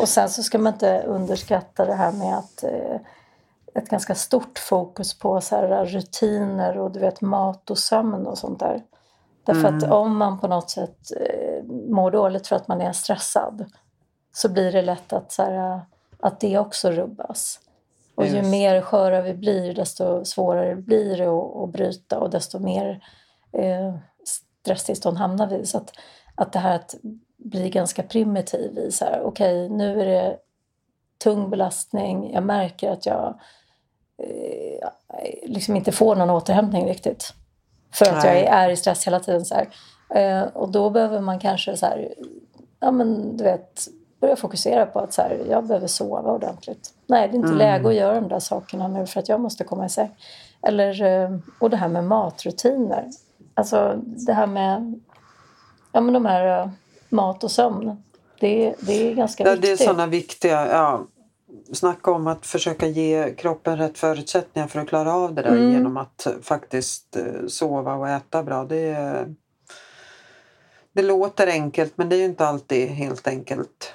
och 0.00 0.08
sen 0.08 0.28
så 0.28 0.42
ska 0.42 0.58
man 0.58 0.72
inte 0.72 1.02
underskatta 1.06 1.84
det 1.84 1.94
här 1.94 2.12
med 2.12 2.38
att 2.38 2.62
eh, 2.62 2.96
ett 3.74 3.88
ganska 3.88 4.14
stort 4.14 4.58
fokus 4.58 5.18
på 5.18 5.40
så 5.40 5.56
här, 5.56 5.84
rutiner 5.84 6.78
och 6.78 6.90
du 6.90 7.00
vet 7.00 7.20
mat 7.20 7.70
och 7.70 7.78
sömn 7.78 8.26
och 8.26 8.38
sånt 8.38 8.60
där. 8.60 8.82
Därför 9.44 9.68
mm. 9.68 9.78
att 9.78 9.90
om 9.90 10.16
man 10.16 10.40
på 10.40 10.48
något 10.48 10.70
sätt 10.70 10.98
eh, 11.20 11.64
mår 11.88 12.10
dåligt 12.10 12.46
för 12.46 12.56
att 12.56 12.68
man 12.68 12.80
är 12.80 12.92
stressad 12.92 13.64
så 14.32 14.48
blir 14.48 14.72
det 14.72 14.82
lätt 14.82 15.12
att, 15.12 15.32
så 15.32 15.42
här, 15.42 15.80
att 16.20 16.40
det 16.40 16.58
också 16.58 16.90
rubbas. 16.90 17.60
Och 18.14 18.26
ju 18.26 18.42
mer 18.42 18.80
sköra 18.80 19.22
vi 19.22 19.34
blir 19.34 19.74
desto 19.74 20.24
svårare 20.24 20.76
blir 20.76 21.16
det 21.16 21.26
att, 21.26 21.56
att 21.56 21.72
bryta 21.72 22.18
och 22.18 22.30
desto 22.30 22.58
mer 22.58 23.04
eh, 23.52 23.94
stresstillstånd 24.62 25.18
hamnar 25.18 25.46
vi 25.46 25.66
Så 25.66 25.78
att, 25.78 25.92
att 26.34 26.52
det 26.52 26.58
här 26.58 26.74
att 26.74 26.94
bli 27.36 27.70
ganska 27.70 28.02
primitiv 28.02 28.78
i 28.78 28.92
så 28.92 29.04
här, 29.04 29.20
okej 29.22 29.64
okay, 29.64 29.76
nu 29.76 30.00
är 30.00 30.06
det 30.06 30.36
tung 31.24 31.50
belastning, 31.50 32.32
jag 32.32 32.44
märker 32.44 32.90
att 32.90 33.06
jag 33.06 33.38
eh, 34.22 34.88
liksom 35.42 35.76
inte 35.76 35.92
får 35.92 36.16
någon 36.16 36.30
återhämtning 36.30 36.86
riktigt. 36.86 37.34
För 37.92 38.06
att 38.06 38.24
Nej. 38.24 38.42
jag 38.44 38.54
är 38.54 38.70
i 38.70 38.76
stress 38.76 39.06
hela 39.06 39.20
tiden. 39.20 39.44
Så 39.44 39.54
eh, 40.14 40.42
och 40.42 40.72
då 40.72 40.90
behöver 40.90 41.20
man 41.20 41.38
kanske 41.38 41.76
så 41.76 41.86
här, 41.86 42.14
ja 42.80 42.90
men 42.90 43.36
du 43.36 43.44
vet, 43.44 43.88
börja 44.24 44.36
fokusera 44.36 44.86
på 44.86 45.00
att 45.00 45.12
så 45.12 45.22
här, 45.22 45.46
jag 45.50 45.66
behöver 45.66 45.86
sova 45.86 46.32
ordentligt. 46.32 46.90
Nej, 47.06 47.28
det 47.28 47.34
är 47.34 47.36
inte 47.36 47.46
mm. 47.46 47.58
läge 47.58 47.88
att 47.88 47.94
göra 47.94 48.20
de 48.20 48.28
där 48.28 48.38
sakerna 48.38 48.88
nu 48.88 49.06
för 49.06 49.20
att 49.20 49.28
jag 49.28 49.40
måste 49.40 49.64
komma 49.64 49.86
i 49.86 49.88
säng. 49.88 50.10
Eller, 50.62 51.02
eh, 51.02 51.38
och 51.58 51.70
det 51.70 51.76
här 51.76 51.88
med 51.88 52.04
matrutiner. 52.04 53.10
Alltså 53.54 54.00
det 54.04 54.32
här 54.32 54.46
med 54.46 55.00
ja, 55.92 56.00
men 56.00 56.14
de 56.14 56.24
här 56.24 56.60
eh, 56.60 56.70
mat 57.08 57.44
och 57.44 57.50
sömn. 57.50 58.02
Det, 58.40 58.74
det 58.80 59.10
är 59.10 59.14
ganska 59.14 59.44
ja, 59.44 59.50
viktigt. 59.50 59.78
Det 59.78 59.84
är 59.84 59.86
sådana 59.86 60.06
viktiga, 60.06 60.68
ja, 60.68 61.06
snacka 61.72 62.10
om 62.10 62.26
att 62.26 62.46
försöka 62.46 62.86
ge 62.86 63.34
kroppen 63.34 63.78
rätt 63.78 63.98
förutsättningar 63.98 64.68
för 64.68 64.80
att 64.80 64.88
klara 64.88 65.14
av 65.14 65.34
det 65.34 65.42
där 65.42 65.50
mm. 65.50 65.72
genom 65.72 65.96
att 65.96 66.26
faktiskt 66.42 67.16
eh, 67.16 67.46
sova 67.48 67.94
och 67.94 68.08
äta 68.08 68.42
bra. 68.42 68.64
Det, 68.64 68.96
det 70.92 71.02
låter 71.02 71.46
enkelt 71.46 71.92
men 71.96 72.08
det 72.08 72.16
är 72.16 72.18
ju 72.18 72.24
inte 72.24 72.46
alltid 72.46 72.88
helt 72.88 73.28
enkelt. 73.28 73.94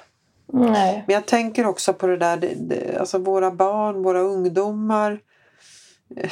Nej. 0.52 1.04
Men 1.06 1.14
jag 1.14 1.26
tänker 1.26 1.66
också 1.66 1.92
på 1.92 2.06
det 2.06 2.16
där, 2.16 2.36
det, 2.36 2.54
det, 2.54 2.98
alltså 3.00 3.18
våra 3.18 3.50
barn, 3.50 4.02
våra 4.02 4.20
ungdomar 4.20 5.20
eh, 6.16 6.30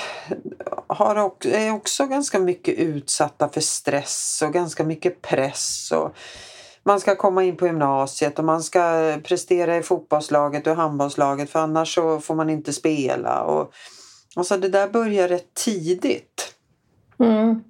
har 0.86 1.16
också, 1.16 1.48
är 1.48 1.72
också 1.72 2.06
ganska 2.06 2.38
mycket 2.38 2.74
utsatta 2.78 3.48
för 3.48 3.60
stress 3.60 4.42
och 4.46 4.52
ganska 4.52 4.84
mycket 4.84 5.22
press. 5.22 5.92
Och 5.92 6.16
man 6.82 7.00
ska 7.00 7.16
komma 7.16 7.44
in 7.44 7.56
på 7.56 7.66
gymnasiet 7.66 8.38
och 8.38 8.44
man 8.44 8.62
ska 8.62 9.14
prestera 9.24 9.76
i 9.76 9.82
fotbollslaget 9.82 10.66
och 10.66 10.76
handbollslaget 10.76 11.50
för 11.50 11.60
annars 11.60 11.94
så 11.94 12.20
får 12.20 12.34
man 12.34 12.50
inte 12.50 12.72
spela. 12.72 13.42
Och, 13.42 13.72
alltså 14.36 14.56
det 14.56 14.68
där 14.68 14.88
börjar 14.88 15.28
rätt 15.28 15.54
tidigt. 15.54 16.54
Mm. 17.18 17.62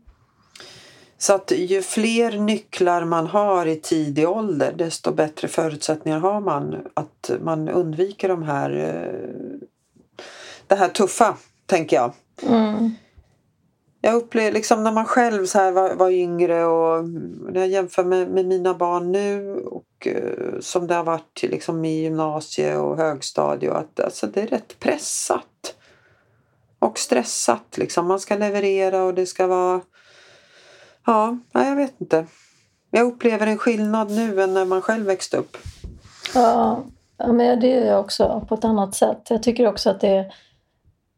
Så 1.18 1.34
att 1.34 1.52
ju 1.56 1.82
fler 1.82 2.38
nycklar 2.38 3.04
man 3.04 3.26
har 3.26 3.66
i 3.66 3.76
tidig 3.76 4.28
ålder 4.28 4.72
desto 4.72 5.12
bättre 5.12 5.48
förutsättningar 5.48 6.18
har 6.18 6.40
man 6.40 6.76
att 6.94 7.30
man 7.40 7.68
undviker 7.68 8.28
de 8.28 8.42
här, 8.42 8.70
eh, 8.70 9.66
det 10.66 10.74
här 10.74 10.88
tuffa, 10.88 11.36
tänker 11.66 11.96
jag. 11.96 12.12
Mm. 12.42 12.90
Jag 14.00 14.14
upplever 14.14 14.52
liksom 14.52 14.84
när 14.84 14.92
man 14.92 15.04
själv 15.04 15.46
så 15.46 15.58
här 15.58 15.72
var, 15.72 15.94
var 15.94 16.10
yngre 16.10 16.64
och 16.64 17.08
när 17.52 17.60
jag 17.60 17.68
jämför 17.68 18.04
med, 18.04 18.30
med 18.30 18.46
mina 18.46 18.74
barn 18.74 19.12
nu 19.12 19.54
och 19.56 20.06
uh, 20.06 20.60
som 20.60 20.86
det 20.86 20.94
har 20.94 21.04
varit 21.04 21.42
liksom 21.42 21.84
i 21.84 22.02
gymnasie 22.02 22.76
och 22.76 22.96
högstadie 22.96 23.72
att 23.72 24.00
alltså, 24.00 24.26
det 24.26 24.40
är 24.42 24.46
rätt 24.46 24.78
pressat 24.80 25.74
och 26.78 26.98
stressat. 26.98 27.78
Liksom. 27.78 28.06
Man 28.06 28.20
ska 28.20 28.36
leverera 28.36 29.04
och 29.04 29.14
det 29.14 29.26
ska 29.26 29.46
vara 29.46 29.80
Ja, 31.06 31.38
jag 31.52 31.76
vet 31.76 32.00
inte. 32.00 32.26
Jag 32.90 33.06
upplever 33.06 33.46
en 33.46 33.58
skillnad 33.58 34.10
nu 34.10 34.42
än 34.42 34.54
när 34.54 34.64
man 34.64 34.82
själv 34.82 35.06
växte 35.06 35.36
upp. 35.36 35.56
Ja, 36.34 36.82
men 37.16 37.60
det 37.60 37.66
gör 37.66 37.86
jag 37.86 38.00
också 38.00 38.46
på 38.48 38.54
ett 38.54 38.64
annat 38.64 38.94
sätt. 38.94 39.26
Jag 39.30 39.42
tycker 39.42 39.66
också 39.66 39.90
att 39.90 40.00
det, 40.00 40.30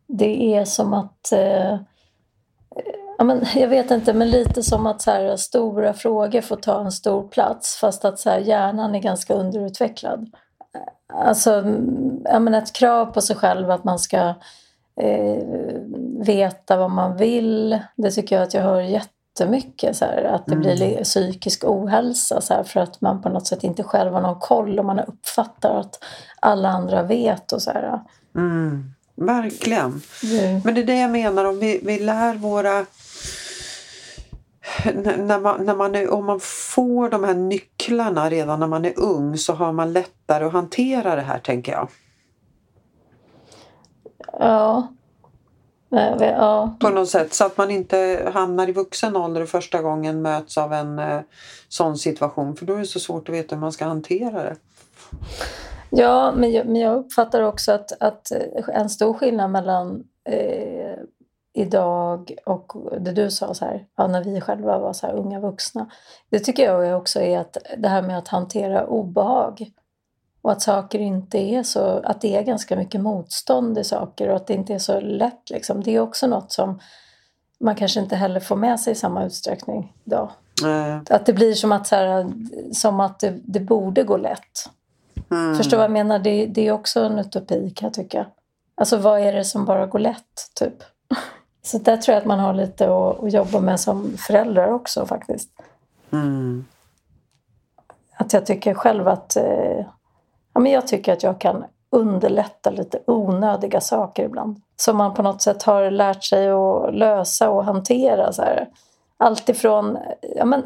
det 0.06 0.54
är 0.54 0.64
som 0.64 0.94
att 0.94 1.32
eh, 1.32 1.78
ja, 3.18 3.24
men 3.24 3.44
jag 3.54 3.68
vet 3.68 3.90
inte, 3.90 4.12
men 4.12 4.30
lite 4.30 4.62
som 4.62 4.86
att 4.86 5.02
så 5.02 5.10
här, 5.10 5.36
stora 5.36 5.92
frågor 5.92 6.40
får 6.40 6.56
ta 6.56 6.80
en 6.80 6.92
stor 6.92 7.28
plats 7.28 7.76
fast 7.76 8.04
att 8.04 8.18
så 8.18 8.30
här, 8.30 8.38
hjärnan 8.38 8.94
är 8.94 9.00
ganska 9.00 9.34
underutvecklad. 9.34 10.30
Alltså, 11.12 11.50
ja, 12.24 12.38
men 12.38 12.54
ett 12.54 12.72
krav 12.72 13.06
på 13.06 13.20
sig 13.20 13.36
själv 13.36 13.70
att 13.70 13.84
man 13.84 13.98
ska 13.98 14.34
eh, 15.00 15.42
veta 16.20 16.76
vad 16.76 16.90
man 16.90 17.16
vill. 17.16 17.78
Det 17.96 18.10
tycker 18.10 18.36
jag 18.36 18.42
att 18.42 18.54
jag 18.54 18.62
hör 18.62 18.80
jättemycket. 19.40 19.96
Så 19.96 20.04
här, 20.04 20.24
att 20.24 20.46
det 20.46 20.52
Mm. 20.52 20.62
blir 20.62 21.04
psykisk 21.04 21.64
ohälsa 21.64 22.40
så 22.40 22.54
här, 22.54 22.64
för 22.64 22.80
att 22.80 23.00
man 23.00 23.22
på 23.22 23.28
något 23.28 23.46
sätt 23.46 23.64
inte 23.64 23.82
själv 23.82 24.12
har 24.12 24.20
någon 24.20 24.40
koll 24.40 24.78
och 24.78 24.84
man 24.84 25.00
uppfattar 25.00 25.74
att 25.80 26.04
alla 26.40 26.68
andra 26.68 27.02
vet. 27.02 27.52
och 27.52 27.62
så 27.62 27.70
här. 27.70 28.00
Mm, 28.36 28.92
verkligen. 29.14 30.02
Det, 30.22 30.64
Men 30.64 30.74
det 30.74 30.80
är 30.80 30.86
det 30.86 31.00
jag 31.00 31.10
menar, 31.10 31.44
om 31.44 31.58
vi, 31.58 31.80
vi 31.82 31.98
lär 31.98 32.34
våra... 32.34 32.86
När 35.16 35.40
man, 35.40 35.64
när 35.66 35.74
man 35.76 35.94
är, 35.94 36.10
om 36.12 36.24
man 36.24 36.40
får 36.40 37.10
de 37.10 37.24
här 37.24 37.34
nycklarna 37.34 38.30
redan 38.30 38.60
när 38.60 38.66
man 38.66 38.84
är 38.84 38.98
ung 38.98 39.36
så 39.38 39.52
har 39.52 39.72
man 39.72 39.92
lättare 39.92 40.44
att 40.44 40.52
hantera 40.52 41.16
det 41.16 41.22
här, 41.22 41.38
tänker 41.38 41.72
jag. 41.72 41.88
ja. 44.38 44.88
Vi- 45.90 46.24
ja. 46.26 46.76
På 46.80 46.88
något 46.88 47.08
sätt, 47.08 47.34
så 47.34 47.44
att 47.46 47.56
man 47.56 47.70
inte 47.70 48.30
hamnar 48.34 48.68
i 48.68 48.72
vuxen 48.72 49.16
ålder 49.16 49.42
och 49.42 49.48
första 49.48 49.82
gången 49.82 50.22
möts 50.22 50.58
av 50.58 50.72
en 50.72 50.98
eh, 50.98 51.20
sån 51.68 51.96
situation. 51.96 52.56
För 52.56 52.66
då 52.66 52.74
är 52.74 52.78
det 52.78 52.86
så 52.86 53.00
svårt 53.00 53.28
att 53.28 53.34
veta 53.34 53.54
hur 53.54 53.60
man 53.60 53.72
ska 53.72 53.84
hantera 53.84 54.42
det. 54.42 54.56
Ja, 55.90 56.32
men 56.36 56.52
jag, 56.52 56.66
men 56.66 56.76
jag 56.76 56.96
uppfattar 56.96 57.42
också 57.42 57.72
att, 57.72 58.02
att 58.02 58.32
en 58.68 58.90
stor 58.90 59.14
skillnad 59.14 59.50
mellan 59.50 60.04
eh, 60.28 60.98
idag 61.52 62.34
och 62.46 62.72
det 63.00 63.12
du 63.12 63.30
sa, 63.30 63.54
så 63.54 63.64
här, 63.64 63.86
ja, 63.96 64.06
när 64.06 64.24
vi 64.24 64.40
själva 64.40 64.78
var 64.78 64.92
så 64.92 65.06
unga 65.06 65.40
vuxna. 65.40 65.90
Det 66.30 66.38
tycker 66.38 66.64
jag 66.74 66.98
också 66.98 67.20
är 67.20 67.38
att 67.38 67.56
det 67.78 67.88
här 67.88 68.02
med 68.02 68.18
att 68.18 68.28
hantera 68.28 68.86
obehag 68.86 69.70
och 70.42 70.52
att 70.52 70.62
saker 70.62 70.98
inte 70.98 71.38
är 71.38 71.62
så, 71.62 72.00
att 72.04 72.20
det 72.20 72.36
är 72.36 72.42
ganska 72.42 72.76
mycket 72.76 73.00
motstånd 73.00 73.78
i 73.78 73.84
saker 73.84 74.28
och 74.28 74.36
att 74.36 74.46
det 74.46 74.54
inte 74.54 74.74
är 74.74 74.78
så 74.78 75.00
lätt. 75.00 75.50
Liksom. 75.50 75.82
Det 75.82 75.96
är 75.96 76.00
också 76.00 76.26
något 76.26 76.52
som 76.52 76.80
man 77.60 77.74
kanske 77.74 78.00
inte 78.00 78.16
heller 78.16 78.40
får 78.40 78.56
med 78.56 78.80
sig 78.80 78.92
i 78.92 78.96
samma 78.96 79.24
utsträckning 79.24 79.92
idag. 80.04 80.30
Eh, 80.64 81.14
Att 81.16 81.26
det 81.26 81.32
blir 81.32 81.54
som 81.54 81.72
att, 81.72 81.86
så 81.86 81.96
här, 81.96 82.32
som 82.72 83.00
att 83.00 83.20
det, 83.20 83.34
det 83.44 83.60
borde 83.60 84.02
gå 84.02 84.16
lätt. 84.16 84.70
mm. 85.30 85.56
Förstår 85.56 85.76
vad 85.76 85.84
jag 85.84 85.90
menar? 85.90 86.18
Det, 86.18 86.46
det 86.46 86.66
är 86.66 86.72
också 86.72 87.00
en 87.00 87.18
utopi 87.18 87.70
kan 87.70 87.86
jag 87.86 87.94
tycka. 87.94 88.26
Alltså 88.74 88.96
vad 88.96 89.20
är 89.20 89.32
det 89.32 89.44
som 89.44 89.64
bara 89.64 89.86
går 89.86 89.98
lätt, 89.98 90.50
typ? 90.54 90.74
Så 91.62 91.78
där 91.78 91.96
tror 91.96 92.12
jag 92.14 92.20
att 92.20 92.26
man 92.26 92.38
har 92.38 92.54
lite 92.54 92.84
att, 92.84 93.24
att 93.24 93.32
jobba 93.32 93.60
med 93.60 93.80
som 93.80 94.16
föräldrar 94.16 94.72
också 94.72 95.06
faktiskt. 95.06 95.50
Mm. 96.12 96.64
Att 98.16 98.32
jag 98.32 98.46
tycker 98.46 98.74
själv 98.74 99.08
att... 99.08 99.36
Eh, 99.36 99.86
ja, 100.54 100.60
men 100.60 100.72
jag 100.72 100.86
tycker 100.86 101.12
att 101.12 101.22
jag 101.22 101.40
kan 101.40 101.64
underlätta 101.90 102.70
lite 102.70 102.98
onödiga 103.06 103.80
saker 103.80 104.24
ibland. 104.24 104.60
Som 104.76 104.96
man 104.96 105.14
på 105.14 105.22
något 105.22 105.42
sätt 105.42 105.62
har 105.62 105.90
lärt 105.90 106.24
sig 106.24 106.50
att 106.50 106.94
lösa 106.94 107.50
och 107.50 107.64
hantera. 107.64 108.32
Så 108.32 108.42
här. 108.42 108.68
Allt 109.16 109.48
ifrån... 109.48 109.98
Ja, 110.36 110.44
men, 110.44 110.62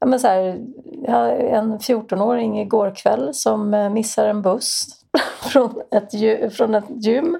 ja, 0.00 0.06
men 0.06 0.20
så 0.20 0.26
här, 0.26 0.60
jag 1.02 1.12
har 1.12 1.28
en 1.28 1.78
14-åring 1.78 2.60
igår 2.60 2.94
kväll 2.94 3.34
som 3.34 3.74
eh, 3.74 3.90
missar 3.90 4.26
en 4.26 4.42
buss 4.42 4.86
från 5.40 5.82
ett, 5.90 6.54
från 6.56 6.74
ett 6.74 6.84
gym. 6.88 7.38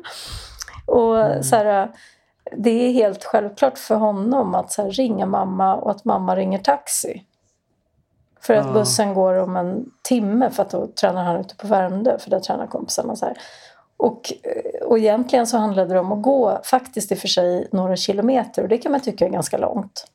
Och 0.86 1.44
så 1.44 1.56
här, 1.56 1.90
det 2.56 2.70
är 2.70 2.92
helt 2.92 3.24
självklart 3.24 3.78
för 3.78 3.94
honom 3.94 4.54
att 4.54 4.72
så 4.72 4.82
här, 4.82 4.90
ringa 4.90 5.26
mamma 5.26 5.76
och 5.76 5.90
att 5.90 6.04
mamma 6.04 6.36
ringer 6.36 6.58
taxi. 6.58 7.22
För 8.42 8.54
att 8.54 8.66
Ja. 8.66 8.72
bussen 8.72 9.14
går 9.14 9.34
om 9.34 9.56
en 9.56 9.84
timme 10.02 10.50
för 10.50 10.62
att 10.62 10.70
då 10.70 10.86
tränar 10.86 11.24
han 11.24 11.36
ute 11.40 11.56
på 11.56 11.66
Värmdö 11.66 12.18
för 12.18 12.30
där 12.30 12.40
tränar 12.40 12.66
kompisarna. 12.66 13.16
Så 13.16 13.26
här. 13.26 13.36
Och, 13.96 14.32
eh, 14.42 14.86
och 14.86 14.98
egentligen 14.98 15.46
så 15.46 15.58
handlade 15.58 15.94
det 15.94 16.00
om 16.00 16.12
att 16.12 16.22
gå 16.22 16.60
faktiskt 16.64 17.12
i 17.12 17.14
och 17.14 17.18
för 17.18 17.28
sig 17.28 17.68
några 17.72 17.96
kilometer 17.96 18.62
och 18.62 18.68
det 18.68 18.78
kan 18.78 18.92
man 18.92 19.00
tycka 19.00 19.24
är 19.26 19.28
ganska 19.30 19.58
långt. 19.58 20.06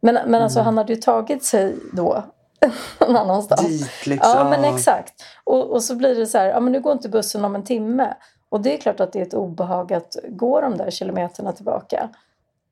Men, 0.00 0.18
men 0.26 0.42
alltså 0.42 0.58
Mm. 0.58 0.64
han 0.66 0.78
hade 0.78 0.92
ju 0.92 1.00
tagit 1.00 1.44
sig 1.44 1.76
då 1.92 2.22
någon 3.00 3.16
annanstans. 3.16 3.66
Dit 3.68 4.06
liksom. 4.06 4.32
Ja, 4.36 4.50
men 4.50 4.64
exakt. 4.64 5.14
Och, 5.44 5.70
och 5.70 5.82
så 5.84 5.94
blir 5.94 6.14
det 6.14 6.26
så 6.26 6.38
här, 6.38 6.46
ja 6.46 6.60
men 6.60 6.72
nu 6.72 6.80
går 6.80 6.92
inte 6.92 7.08
bussen 7.08 7.44
om 7.44 7.54
en 7.54 7.64
timme. 7.64 8.14
Och 8.48 8.60
det 8.60 8.74
är 8.74 8.78
klart 8.78 9.00
att 9.00 9.12
det 9.12 9.18
är 9.18 9.22
ett 9.26 9.34
obehag 9.34 9.92
att 9.92 10.16
gå 10.28 10.60
de 10.60 10.76
där 10.76 10.90
kilometerna 10.90 11.52
tillbaka. 11.52 12.08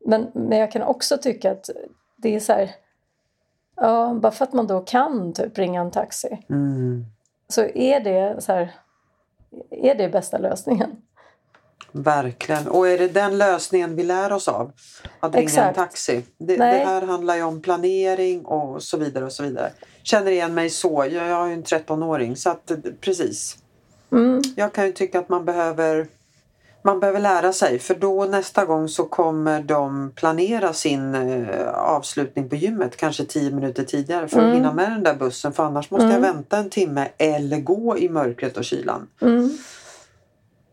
Men, 0.06 0.30
men 0.34 0.58
jag 0.58 0.72
kan 0.72 0.82
också 0.82 1.18
tycka 1.18 1.50
att 1.52 1.70
det 2.16 2.36
är 2.36 2.40
så 2.40 2.52
här, 2.52 2.70
ja, 3.76 4.18
bara 4.22 4.32
för 4.32 4.44
att 4.44 4.52
man 4.52 4.66
då 4.66 4.80
kan 4.80 5.32
typ 5.32 5.58
ringa 5.58 5.80
en 5.80 5.90
taxi 5.90 6.44
Mm. 6.50 7.04
så 7.48 7.60
är 7.62 8.00
det 8.00 8.40
så 8.42 8.52
här, 8.52 8.74
är 9.70 9.94
det 9.94 10.08
bästa 10.08 10.38
lösningen. 10.38 10.90
Verkligen. 11.92 12.68
Och 12.68 12.88
är 12.88 12.98
det 12.98 13.08
den 13.08 13.38
lösningen 13.38 13.96
vi 13.96 14.02
lär 14.02 14.32
oss 14.32 14.48
av? 14.48 14.72
Att 15.20 15.34
ringa 15.34 15.40
en 15.42 15.44
Exakt. 15.48 15.76
taxi. 15.76 16.24
Det, 16.38 16.56
det 16.56 16.64
här 16.64 17.02
handlar 17.02 17.36
ju 17.36 17.42
om 17.42 17.62
planering 17.62 18.44
och 18.44 18.82
så 18.82 18.96
vidare 18.96 19.24
och 19.24 19.32
så 19.32 19.42
vidare. 19.42 19.72
Känner 20.02 20.30
igen 20.30 20.54
mig 20.54 20.70
så. 20.70 21.06
Jag, 21.10 21.28
jag 21.28 21.36
har 21.36 21.46
ju 21.46 21.52
en 21.52 21.62
13-åring 21.64 22.36
så 22.36 22.50
att 22.50 22.72
precis. 23.00 23.58
Mm, 24.12 24.42
Jag 24.56 24.72
kan 24.72 24.86
ju 24.86 24.92
tycka 24.92 25.18
att 25.18 25.28
man 25.28 25.44
behöver 25.44 26.06
man 26.84 27.00
behöver 27.00 27.20
lära 27.20 27.52
sig 27.52 27.78
för 27.78 27.94
då 27.94 28.24
nästa 28.24 28.64
gång 28.64 28.88
så 28.88 29.04
kommer 29.04 29.62
de 29.62 30.12
planera 30.16 30.72
sin 30.72 31.14
eh, 31.14 31.68
avslutning 31.74 32.48
på 32.48 32.56
gymmet 32.56 32.96
kanske 32.96 33.24
10 33.24 33.50
minuter 33.50 33.84
tidigare 33.84 34.28
för 34.28 34.36
att 34.38 34.42
Mm. 34.44 34.54
hinna 34.56 34.72
med 34.72 34.90
den 34.90 35.02
där 35.02 35.14
bussen 35.14 35.52
för 35.52 35.62
annars 35.64 35.90
måste 35.90 36.04
Mm. 36.04 36.14
jag 36.14 36.32
vänta 36.32 36.56
en 36.56 36.70
timme 36.70 37.08
eller 37.18 37.60
gå 37.60 37.98
i 37.98 38.08
mörkret 38.08 38.56
och 38.56 38.64
kylan. 38.64 39.08
mm, 39.20 39.58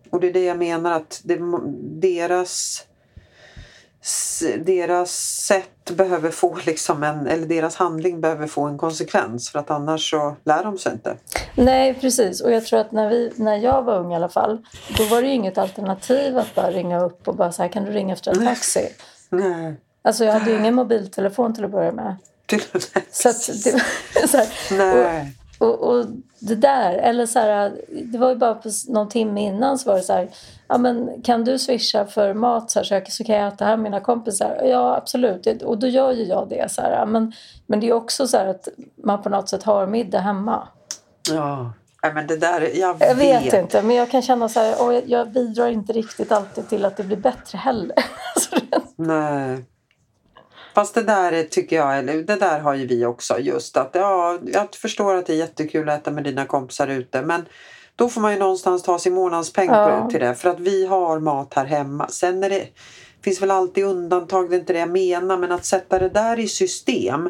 Och 0.09 0.19
det 0.19 0.27
är 0.27 0.33
det 0.33 0.43
jag 0.45 0.57
menar 0.57 0.91
att 0.91 1.21
det, 1.23 1.39
deras 2.01 2.85
deras 4.59 5.11
sätt 5.45 5.91
behöver 5.91 6.31
få 6.31 6.57
liksom 6.65 7.03
en, 7.03 7.27
eller 7.27 7.47
deras 7.47 7.75
handling 7.75 8.21
behöver 8.21 8.47
få 8.47 8.63
en 8.63 8.77
konsekvens 8.77 9.49
för 9.49 9.59
att 9.59 9.71
annars 9.71 10.09
så 10.09 10.35
lär 10.43 10.63
de 10.63 10.77
sig 10.77 10.91
inte. 10.93 11.17
Nej, 11.59 11.93
precis. 11.93 12.41
Och 12.41 12.51
jag 12.51 12.65
tror 12.65 12.79
att 12.79 12.91
när, 12.91 13.09
vi, 13.09 13.31
när 13.35 13.55
jag 13.55 13.83
var 13.83 13.99
ung 13.99 14.13
i 14.13 14.15
alla 14.15 14.29
fall, 14.29 14.57
då 14.97 15.03
var 15.03 15.21
det 15.21 15.27
ju 15.27 15.33
inget 15.33 15.57
alternativ 15.57 16.37
att 16.37 16.55
bara 16.55 16.71
ringa 16.71 17.03
upp 17.03 17.27
och 17.27 17.35
bara 17.35 17.51
så 17.51 17.61
här, 17.61 17.69
kan 17.69 17.85
du 17.85 17.91
ringa 17.91 18.13
efter 18.13 18.31
en 18.31 18.45
taxi? 18.45 18.89
Nej. 19.29 19.75
Alltså 20.01 20.25
jag 20.25 20.33
hade 20.33 20.51
ju 20.51 20.57
ingen 20.57 20.75
mobiltelefon 20.75 21.53
till 21.53 21.65
att 21.65 21.71
börja 21.71 21.91
med. 21.91 22.15
Och. 22.51 22.81
Så 23.11 23.29
att 23.29 23.63
det, 23.63 23.71
var 23.71 24.27
så 24.27 24.37
här, 24.37 24.47
Nej. 24.71 25.33
och, 25.57 25.79
och 25.79 26.05
det 26.39 26.55
där, 26.55 26.93
eller 26.93 27.25
så 27.25 27.39
här, 27.39 27.71
det 28.03 28.17
var 28.17 28.29
ju 28.29 28.35
bara 28.35 28.55
på 28.55 28.69
någon 28.87 29.09
timme 29.09 29.41
innan 29.41 29.79
så 29.79 29.89
var 29.89 29.97
det 29.97 30.03
så 30.03 30.13
här, 30.13 30.29
ja 30.67 30.77
men 30.77 31.21
kan 31.21 31.43
du 31.43 31.59
swisha 31.59 32.05
för 32.05 32.33
mat 32.33 32.71
så, 32.71 32.79
här, 32.79 32.83
så, 32.83 32.93
jag, 32.93 33.11
så 33.11 33.23
kan 33.23 33.35
jag 33.35 33.47
äta 33.47 33.65
här 33.65 33.77
med 33.77 33.83
mina 33.83 33.99
kompisar? 33.99 34.61
Ja 34.63 34.95
absolut, 34.95 35.61
och 35.61 35.77
då 35.77 35.87
gör 35.87 36.11
ju 36.11 36.23
jag 36.23 36.49
det. 36.49 36.71
Så 36.71 36.81
här, 36.81 37.05
men, 37.05 37.33
men 37.67 37.79
det 37.79 37.89
är 37.89 37.93
också 37.93 38.27
så 38.27 38.37
här 38.37 38.47
att 38.47 38.67
man 39.03 39.21
på 39.21 39.29
något 39.29 39.49
sätt 39.49 39.63
har 39.63 39.87
middag 39.87 40.19
hemma. 40.19 40.67
Ja. 41.29 41.73
Nej, 42.03 42.13
men 42.13 42.27
det 42.27 42.37
där, 42.37 42.61
jag, 42.73 42.97
jag 42.99 43.15
vet. 43.15 43.53
inte, 43.53 43.81
men 43.81 43.95
jag 43.95 44.11
kan 44.11 44.21
känna 44.21 44.49
så 44.49 44.59
här, 44.59 44.85
och 44.85 44.93
jag, 44.93 45.03
jag 45.09 45.31
bidrar 45.31 45.67
inte 45.67 45.93
riktigt 45.93 46.31
alltid 46.31 46.69
till 46.69 46.85
att 46.85 46.97
det 46.97 47.03
blir 47.03 47.17
bättre 47.17 47.57
heller. 47.57 47.95
Nej. 48.95 49.65
Fast 50.75 50.95
det 50.95 51.03
där 51.03 51.43
tycker 51.43 51.75
jag, 51.75 51.97
eller 51.97 52.13
det 52.13 52.35
där 52.35 52.59
har 52.59 52.73
ju 52.73 52.87
vi 52.87 53.05
också 53.05 53.39
just 53.39 53.77
att 53.77 53.89
ja, 53.93 54.39
jag 54.45 54.75
förstår 54.75 55.15
att 55.15 55.25
det 55.25 55.33
är 55.33 55.37
jättekul 55.37 55.89
att 55.89 56.01
äta 56.01 56.11
med 56.11 56.23
dina 56.23 56.45
kompisar 56.45 56.87
ute 56.87 57.21
men 57.21 57.45
då 57.95 58.09
får 58.09 58.21
man 58.21 58.33
ju 58.33 58.39
någonstans 58.39 58.83
ta 58.83 58.99
sin 58.99 59.13
månadspeng 59.13 59.69
ja. 59.69 60.09
till 60.09 60.19
det 60.19 60.35
för 60.35 60.49
att 60.49 60.59
vi 60.59 60.85
har 60.85 61.19
mat 61.19 61.53
här 61.53 61.65
hemma. 61.65 62.07
Sen 62.07 62.43
är 62.43 62.49
det 62.49 62.67
finns 63.21 63.41
väl 63.41 63.51
alltid 63.51 63.83
undantag, 63.85 64.49
det 64.49 64.55
är 64.55 64.59
inte 64.59 64.73
det 64.73 64.79
jag 64.79 64.89
menar 64.89 65.37
men 65.37 65.51
att 65.51 65.65
sätta 65.65 65.99
det 65.99 66.09
där 66.09 66.39
i 66.39 66.47
system 66.47 67.29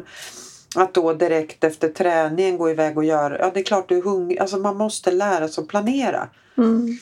att 0.76 0.94
då 0.94 1.12
direkt 1.12 1.64
efter 1.64 1.88
träningen 1.88 2.58
gå 2.58 2.70
iväg 2.70 2.98
och 2.98 3.04
göra, 3.04 3.38
ja 3.38 3.50
det 3.54 3.60
är 3.60 3.64
klart 3.64 3.88
du 3.88 3.98
är 3.98 4.02
hungrig, 4.02 4.38
alltså 4.38 4.56
man 4.56 4.76
måste 4.76 5.10
lära 5.10 5.48
sig 5.48 5.62
att 5.62 5.68
planera. 5.68 6.28
Mm. 6.58 6.98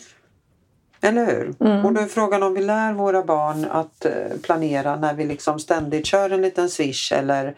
Eller 1.00 1.26
hur? 1.26 1.54
Mm. 1.60 1.86
Och 1.86 1.92
då 1.92 2.00
är 2.00 2.06
frågan 2.06 2.42
om 2.42 2.54
vi 2.54 2.62
lär 2.62 2.92
våra 2.92 3.22
barn 3.22 3.66
att 3.70 4.04
eh, 4.04 4.12
planera 4.42 4.96
när 4.96 5.14
vi 5.14 5.24
liksom 5.24 5.58
ständigt 5.58 6.06
kör 6.06 6.30
en 6.30 6.42
liten 6.42 6.68
swish 6.68 7.12
eller 7.12 7.54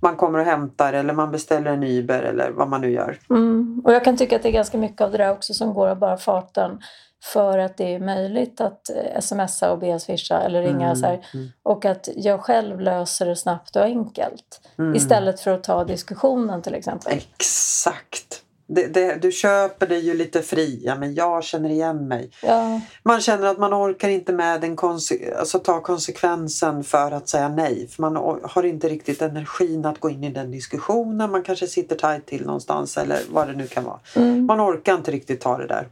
man 0.00 0.16
kommer 0.16 0.38
och 0.38 0.44
hämtar 0.44 0.92
eller 0.92 1.14
man 1.14 1.30
beställer 1.30 1.72
en 1.72 1.82
Uber 1.82 2.22
eller 2.22 2.50
vad 2.50 2.68
man 2.68 2.80
nu 2.80 2.90
gör. 2.90 3.18
Mm. 3.30 3.82
Och 3.84 3.92
jag 3.92 4.04
kan 4.04 4.16
tycka 4.16 4.36
att 4.36 4.42
det 4.42 4.48
är 4.48 4.52
ganska 4.52 4.78
mycket 4.78 5.00
av 5.00 5.12
det 5.12 5.18
där 5.18 5.32
också 5.32 5.54
som 5.54 5.74
går 5.74 5.88
av 5.88 5.98
bara 5.98 6.16
farten 6.16 6.82
för 7.32 7.58
att 7.58 7.76
det 7.76 7.94
är 7.94 8.00
möjligt 8.00 8.60
att 8.60 8.90
eh, 8.90 9.20
smsa 9.20 9.72
och 9.72 9.78
be 9.78 10.00
swisha 10.00 10.42
eller 10.42 10.62
ringa 10.62 10.86
mm. 10.86 10.96
så 10.96 11.06
här, 11.06 11.26
mm. 11.34 11.48
och 11.62 11.84
att 11.84 12.08
jag 12.16 12.40
själv 12.40 12.80
löser 12.80 13.26
det 13.26 13.36
snabbt 13.36 13.76
och 13.76 13.82
enkelt 13.82 14.60
mm. 14.78 14.94
istället 14.94 15.40
för 15.40 15.50
att 15.50 15.64
ta 15.64 15.84
diskussionen 15.84 16.62
till 16.62 16.74
exempel. 16.74 17.12
Exakt! 17.12 18.42
Det, 18.68 18.86
det, 18.86 19.22
du 19.22 19.32
köper 19.32 19.86
det 19.86 19.98
ju 19.98 20.14
lite 20.14 20.42
fri, 20.42 20.80
ja, 20.84 20.94
men 20.94 21.14
jag 21.14 21.44
känner 21.44 21.70
igen 21.70 22.08
mig. 22.08 22.30
Ja. 22.42 22.80
Man 23.02 23.20
känner 23.20 23.46
att 23.46 23.58
man 23.58 23.74
orkar 23.74 24.08
inte 24.08 24.32
med 24.32 24.60
den 24.60 24.76
konse 24.76 25.34
alltså 25.38 25.58
ta 25.58 25.80
konsekvensen 25.80 26.84
för 26.84 27.10
att 27.10 27.28
säga 27.28 27.48
nej. 27.48 27.88
För 27.88 28.02
Man 28.02 28.16
har 28.42 28.62
inte 28.62 28.88
riktigt 28.88 29.22
energin 29.22 29.84
att 29.84 30.00
gå 30.00 30.10
in 30.10 30.24
i 30.24 30.30
den 30.30 30.50
diskussionen. 30.50 31.30
Man 31.30 31.42
kanske 31.42 31.66
sitter 31.66 31.96
tajt 31.96 32.26
till 32.26 32.46
någonstans 32.46 32.96
eller 32.96 33.18
vad 33.30 33.48
det 33.48 33.54
nu 33.54 33.66
kan 33.66 33.84
vara. 33.84 34.00
Mm. 34.16 34.46
Man 34.46 34.60
orkar 34.60 34.94
inte 34.94 35.10
riktigt 35.10 35.40
ta 35.40 35.58
det 35.58 35.66
där. 35.66 35.88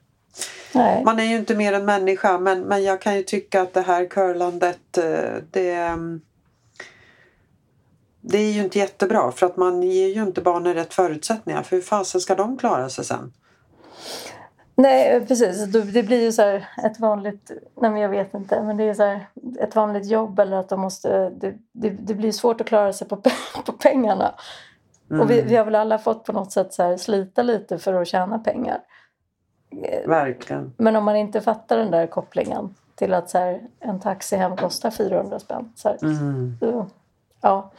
Nej. 0.74 1.04
Man 1.04 1.20
är 1.20 1.24
ju 1.24 1.36
inte 1.36 1.54
mer 1.54 1.72
än 1.72 1.84
människa 1.84 2.38
men, 2.38 2.60
men 2.60 2.84
jag 2.84 3.00
kan 3.00 3.16
ju 3.16 3.22
tycka 3.22 3.62
att 3.62 3.74
det 3.74 3.80
här 3.80 4.06
curlandet 4.06 4.98
eh, 4.98 5.42
det 5.50 5.98
det 8.26 8.38
är 8.38 8.52
ju 8.52 8.60
inte 8.64 8.78
jättebra 8.78 9.32
för 9.32 9.46
att 9.46 9.56
man 9.56 9.82
ger 9.82 10.08
ju 10.08 10.22
inte 10.22 10.40
barnen 10.40 10.74
rätt 10.74 10.94
förutsättningar. 10.94 11.62
För 11.62 11.76
hur 11.76 11.82
fasen 11.82 12.20
ska 12.20 12.34
de 12.34 12.56
klara 12.56 12.88
sig 12.88 13.04
sen? 13.04 13.32
Nej 14.76 15.26
precis, 15.26 15.64
det 15.72 16.02
blir 16.02 16.22
ju 16.22 16.32
så 16.32 16.42
ett 16.84 17.00
vanligt, 17.00 17.50
nej 17.80 17.90
men 17.90 18.00
jag 18.00 18.08
vet 18.08 18.34
inte, 18.34 18.62
men 18.62 18.76
det 18.76 18.84
är 18.84 18.94
så 18.94 19.20
ett 19.60 19.74
vanligt 19.74 20.06
jobb 20.06 20.38
eller 20.38 20.56
att 20.56 20.68
de 20.68 20.80
måste, 20.80 21.30
det, 21.30 21.54
det, 21.72 21.90
det 21.90 22.14
blir 22.14 22.32
svårt 22.32 22.60
att 22.60 22.66
klara 22.66 22.92
sig 22.92 23.08
på, 23.08 23.16
på 23.66 23.72
pengarna. 23.72 24.34
Mm. 25.10 25.20
Och 25.20 25.30
vi, 25.30 25.42
vi 25.42 25.56
har 25.56 25.64
väl 25.64 25.74
alla 25.74 25.98
fått 25.98 26.24
på 26.24 26.32
något 26.32 26.52
sätt 26.52 26.74
så 26.74 26.98
slita 26.98 27.42
lite 27.42 27.78
för 27.78 27.94
att 27.94 28.08
tjäna 28.08 28.38
pengar. 28.38 28.80
Verkligen. 30.06 30.72
Men 30.76 30.96
om 30.96 31.04
man 31.04 31.16
inte 31.16 31.40
fattar 31.40 31.76
den 31.76 31.90
där 31.90 32.06
kopplingen 32.06 32.74
till 32.94 33.14
att 33.14 33.30
så 33.30 33.38
här, 33.38 33.60
en 33.80 34.00
taxi 34.00 34.36
hem 34.36 34.56
kostar 34.56 34.90
400 34.90 35.38
spänn. 35.38 35.72
Så 35.76 35.88
här, 35.88 35.98
mm. 36.04 36.56
så, 36.60 36.86
Ja. 37.44 37.70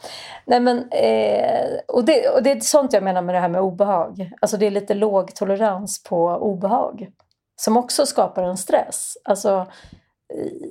Nej, 0.44 0.60
men, 0.60 0.88
eh, 0.90 1.78
och, 1.88 2.04
det, 2.04 2.28
och 2.28 2.42
det 2.42 2.52
är 2.52 2.60
sånt 2.60 2.92
jag 2.92 3.02
menar 3.02 3.22
med 3.22 3.34
det 3.34 3.38
här 3.38 3.48
med 3.48 3.60
obehag. 3.60 4.32
Alltså 4.40 4.56
det 4.56 4.66
är 4.66 4.70
lite 4.70 4.94
låg 4.94 5.34
tolerans 5.34 6.02
på 6.02 6.26
obehag. 6.26 7.10
Som 7.56 7.76
också 7.76 8.06
skapar 8.06 8.42
en 8.42 8.56
stress. 8.56 9.16
Alltså, 9.24 9.66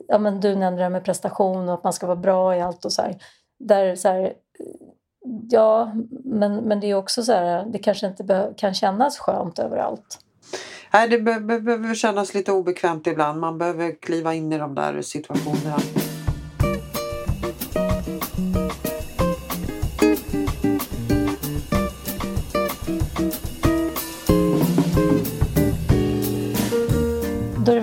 ja, 0.08 0.18
men 0.18 0.40
du 0.40 0.56
nämnde 0.56 0.80
det 0.80 0.84
här 0.84 0.90
med 0.90 1.04
prestation 1.04 1.70
och 1.70 1.74
att 1.74 1.84
man 1.84 1.94
ska 1.94 2.08
vara 2.08 2.16
bra 2.16 2.56
i 2.56 2.62
allt 2.62 2.86
och 2.86 2.94
så 2.94 3.02
här. 3.02 3.16
Där 3.60 3.96
så 3.96 4.08
här, 4.08 4.34
ja, 5.50 5.92
men, 6.24 6.56
men 6.56 6.80
det 6.80 6.88
är 6.88 6.96
också 6.96 7.24
så 7.24 7.32
här, 7.32 7.66
det 7.66 7.80
kanske 7.80 8.08
inte 8.08 8.54
kan 8.58 8.74
kännas 8.74 9.18
skönt 9.18 9.60
överallt. 9.60 10.20
Nej, 10.92 11.10
det 11.10 11.20
behöver 11.20 11.96
kännas 11.96 12.34
lite 12.34 12.52
obekvämt 12.52 13.08
ibland. 13.08 13.40
Man 13.40 13.58
behöver 13.58 13.92
kliva 14.02 14.34
in 14.34 14.54
i 14.54 14.58
de 14.58 14.76
där 14.76 15.02
situationerna. 15.02 15.80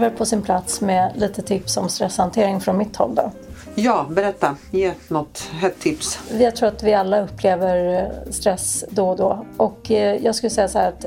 väl 0.02 0.10
på 0.10 0.26
sin 0.26 0.42
plats 0.42 0.80
med 0.80 1.12
lite 1.16 1.42
tips 1.42 1.76
om 1.76 1.88
stresshantering 1.88 2.60
från 2.60 2.78
mitt 2.78 2.96
håll 2.96 3.14
då. 3.14 3.32
Ja, 3.74 4.06
berätta. 4.10 4.56
Ge 4.70 4.92
något 5.08 5.38
hett 5.38 5.80
tips. 5.80 6.18
Jag 6.38 6.56
tror 6.56 6.68
att 6.68 6.82
vi 6.82 6.94
alla 6.94 7.20
upplever 7.20 8.10
stress 8.30 8.84
då 8.90 9.08
och 9.08 9.16
då. 9.16 9.46
Och 9.56 9.90
eh, 9.90 10.24
jag 10.24 10.34
skulle 10.34 10.50
säga 10.50 10.68
så 10.68 10.78
här 10.78 10.88
att 10.88 11.06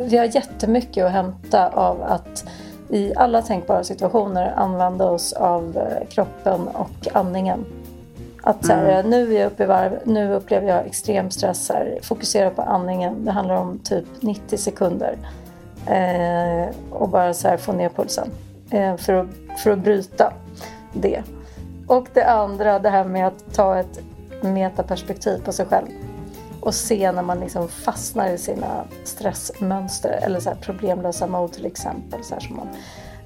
vi 0.00 0.16
har 0.16 0.24
jättemycket 0.24 1.04
att 1.04 1.12
hämta 1.12 1.68
av 1.68 2.02
att 2.02 2.44
i 2.88 3.12
alla 3.16 3.42
tänkbara 3.42 3.84
situationer 3.84 4.52
använda 4.56 5.10
oss 5.10 5.32
av 5.32 5.76
eh, 5.76 6.08
kroppen 6.08 6.68
och 6.68 7.08
andningen. 7.12 7.64
Att 8.42 8.66
så 8.66 8.72
här, 8.72 8.90
mm. 8.90 9.10
nu 9.10 9.34
är 9.34 9.40
jag 9.40 9.46
uppe 9.46 9.62
i 9.62 9.66
varv, 9.66 9.98
nu 10.04 10.32
upplever 10.32 10.68
jag 10.68 10.86
extrem 10.86 11.30
stress. 11.30 11.68
Här, 11.68 11.98
fokusera 12.02 12.50
på 12.50 12.62
andningen. 12.62 13.24
Det 13.24 13.30
handlar 13.30 13.54
om 13.54 13.78
typ 13.78 14.04
90 14.20 14.56
sekunder. 14.56 15.16
Eh, 15.86 16.74
och 16.90 17.08
bara 17.08 17.34
så 17.34 17.48
här 17.48 17.56
få 17.56 17.72
ner 17.72 17.88
pulsen 17.88 18.28
eh, 18.70 18.96
för, 18.96 19.12
att, 19.12 19.26
för 19.62 19.70
att 19.70 19.78
bryta 19.78 20.32
det. 20.92 21.22
Och 21.86 22.06
det 22.14 22.24
andra, 22.24 22.78
det 22.78 22.90
här 22.90 23.04
med 23.04 23.26
att 23.26 23.54
ta 23.54 23.78
ett 23.78 24.00
metaperspektiv 24.40 25.38
på 25.44 25.52
sig 25.52 25.66
själv 25.66 25.86
och 26.60 26.74
se 26.74 27.12
när 27.12 27.22
man 27.22 27.40
liksom 27.40 27.68
fastnar 27.68 28.30
i 28.30 28.38
sina 28.38 28.84
stressmönster 29.04 30.20
eller 30.22 30.40
så 30.40 30.52
problemlösa 30.60 31.26
mode 31.26 31.54
till 31.54 31.66
exempel. 31.66 32.24
Så 32.24 32.40
som 32.40 32.56
man, 32.56 32.68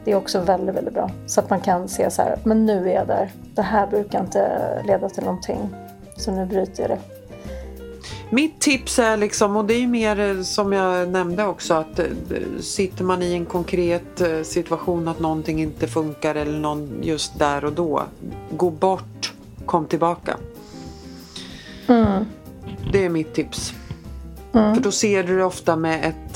det 0.05 0.13
är 0.13 0.17
också 0.17 0.41
väldigt, 0.41 0.75
väldigt 0.75 0.95
bra. 0.95 1.11
Så 1.27 1.41
att 1.41 1.51
man 1.51 1.61
kan 1.61 1.89
se 1.89 2.11
så 2.11 2.23
här, 2.23 2.39
men 2.45 2.67
nu 2.67 2.91
är 2.91 2.95
jag 2.95 3.07
där. 3.07 3.31
Det 3.55 3.63
här 3.63 3.87
brukar 3.87 4.21
inte 4.21 4.83
leda 4.87 5.09
till 5.09 5.25
någonting. 5.25 5.75
Så 6.17 6.31
nu 6.31 6.47
bryter 6.47 6.83
jag 6.83 6.91
det. 6.91 6.99
Mitt 8.31 8.61
tips 8.61 8.99
är 8.99 9.17
liksom, 9.17 9.57
och 9.57 9.65
det 9.65 9.75
är 9.75 9.79
ju 9.79 9.87
mer 9.87 10.21
eh, 10.21 10.43
som 10.43 10.73
jag 10.73 11.09
nämnde 11.09 11.45
också 11.45 11.75
att 11.75 11.99
eh, 11.99 12.07
sitter 12.61 13.05
man 13.05 13.23
i 13.23 13.35
en 13.35 13.47
konkret 13.47 14.21
eh, 14.21 14.43
situation 14.43 15.09
att 15.09 15.21
någonting 15.21 15.63
inte 15.63 15.87
funkar 15.87 16.35
eller 16.35 16.59
någon 16.59 16.99
just 17.03 17.39
där 17.39 17.65
och 17.65 17.73
då. 17.73 18.03
Gå 18.51 18.71
bort, 18.71 19.33
kom 19.67 19.87
tillbaka. 19.87 20.37
Mm. 21.87 22.25
Det 22.93 23.05
är 23.05 23.09
mitt 23.09 23.35
tips. 23.35 23.75
Mm. 24.55 24.75
För 24.75 24.83
då 24.83 24.93
ser 24.93 25.23
du 25.23 25.37
det 25.37 25.45
ofta 25.45 25.77
med 25.77 26.05
ett... 26.05 26.35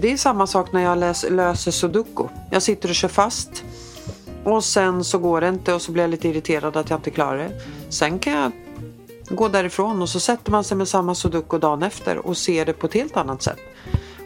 det 0.00 0.12
är 0.12 0.16
samma 0.16 0.46
sak 0.46 0.72
när 0.72 0.82
jag 0.82 0.98
läs, 0.98 1.24
löser 1.30 1.70
sudoku. 1.70 2.24
Jag 2.50 2.62
sitter 2.62 2.88
och 2.88 2.94
kör 2.94 3.08
fast. 3.08 3.64
Och 4.44 4.64
sen 4.64 5.04
så 5.04 5.18
går 5.18 5.40
det 5.40 5.48
inte 5.48 5.74
och 5.74 5.82
så 5.82 5.92
blir 5.92 6.02
jag 6.02 6.10
lite 6.10 6.28
irriterad 6.28 6.76
att 6.76 6.90
jag 6.90 6.98
inte 6.98 7.10
klarar 7.10 7.38
det. 7.38 7.50
Sen 7.88 8.18
kan 8.18 8.32
jag 8.32 8.52
gå 9.36 9.48
därifrån 9.48 10.02
och 10.02 10.08
så 10.08 10.20
sätter 10.20 10.50
man 10.50 10.64
sig 10.64 10.76
med 10.76 10.88
samma 10.88 11.14
sudoku 11.14 11.58
dagen 11.58 11.82
efter 11.82 12.26
och 12.26 12.36
ser 12.36 12.66
det 12.66 12.72
på 12.72 12.86
ett 12.86 12.94
helt 12.94 13.16
annat 13.16 13.42
sätt. 13.42 13.58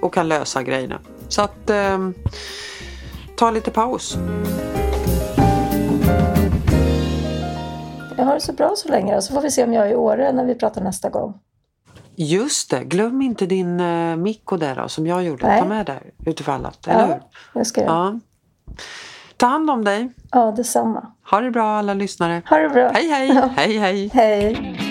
Och 0.00 0.14
kan 0.14 0.28
lösa 0.28 0.62
grejerna. 0.62 0.98
Så 1.28 1.42
att 1.42 1.70
eh, 1.70 2.08
ta 3.36 3.50
lite 3.50 3.70
paus. 3.70 4.18
Det 8.36 8.40
så 8.40 8.52
bra 8.52 8.72
så 8.76 8.88
länge 8.88 9.22
så 9.22 9.34
får 9.34 9.40
vi 9.40 9.50
se 9.50 9.64
om 9.64 9.72
jag 9.72 9.86
är 9.86 9.90
i 9.90 9.94
Åre 9.94 10.32
när 10.32 10.44
vi 10.44 10.54
pratar 10.54 10.80
nästa 10.80 11.08
gång. 11.08 11.38
Just 12.16 12.70
det, 12.70 12.84
glöm 12.84 13.22
inte 13.22 13.46
din 13.46 13.80
uh, 13.80 14.16
mikko 14.16 14.56
där 14.56 14.76
då, 14.76 14.88
som 14.88 15.06
jag 15.06 15.24
gjorde. 15.24 15.46
Nej. 15.46 15.60
Ta 15.60 15.68
med 15.68 15.86
där 15.86 16.02
utifall 16.26 16.66
att, 16.66 16.86
eller 16.86 17.00
ja, 17.00 17.06
hur? 17.06 17.60
det 17.60 17.64
ska 17.64 17.80
jag. 17.80 17.90
Ja. 17.90 18.20
Ta 19.36 19.46
hand 19.46 19.70
om 19.70 19.84
dig. 19.84 20.12
Ja, 20.30 20.52
detsamma. 20.56 21.06
Ha 21.30 21.40
det 21.40 21.50
bra 21.50 21.66
alla 21.66 21.94
lyssnare. 21.94 22.42
Ha 22.50 22.58
det 22.58 22.68
bra. 22.68 22.88
Hej 22.88 23.08
hej. 23.08 23.28
Ja. 23.28 23.48
hej 23.56 23.78
hej. 23.78 24.10
Hej. 24.14 24.85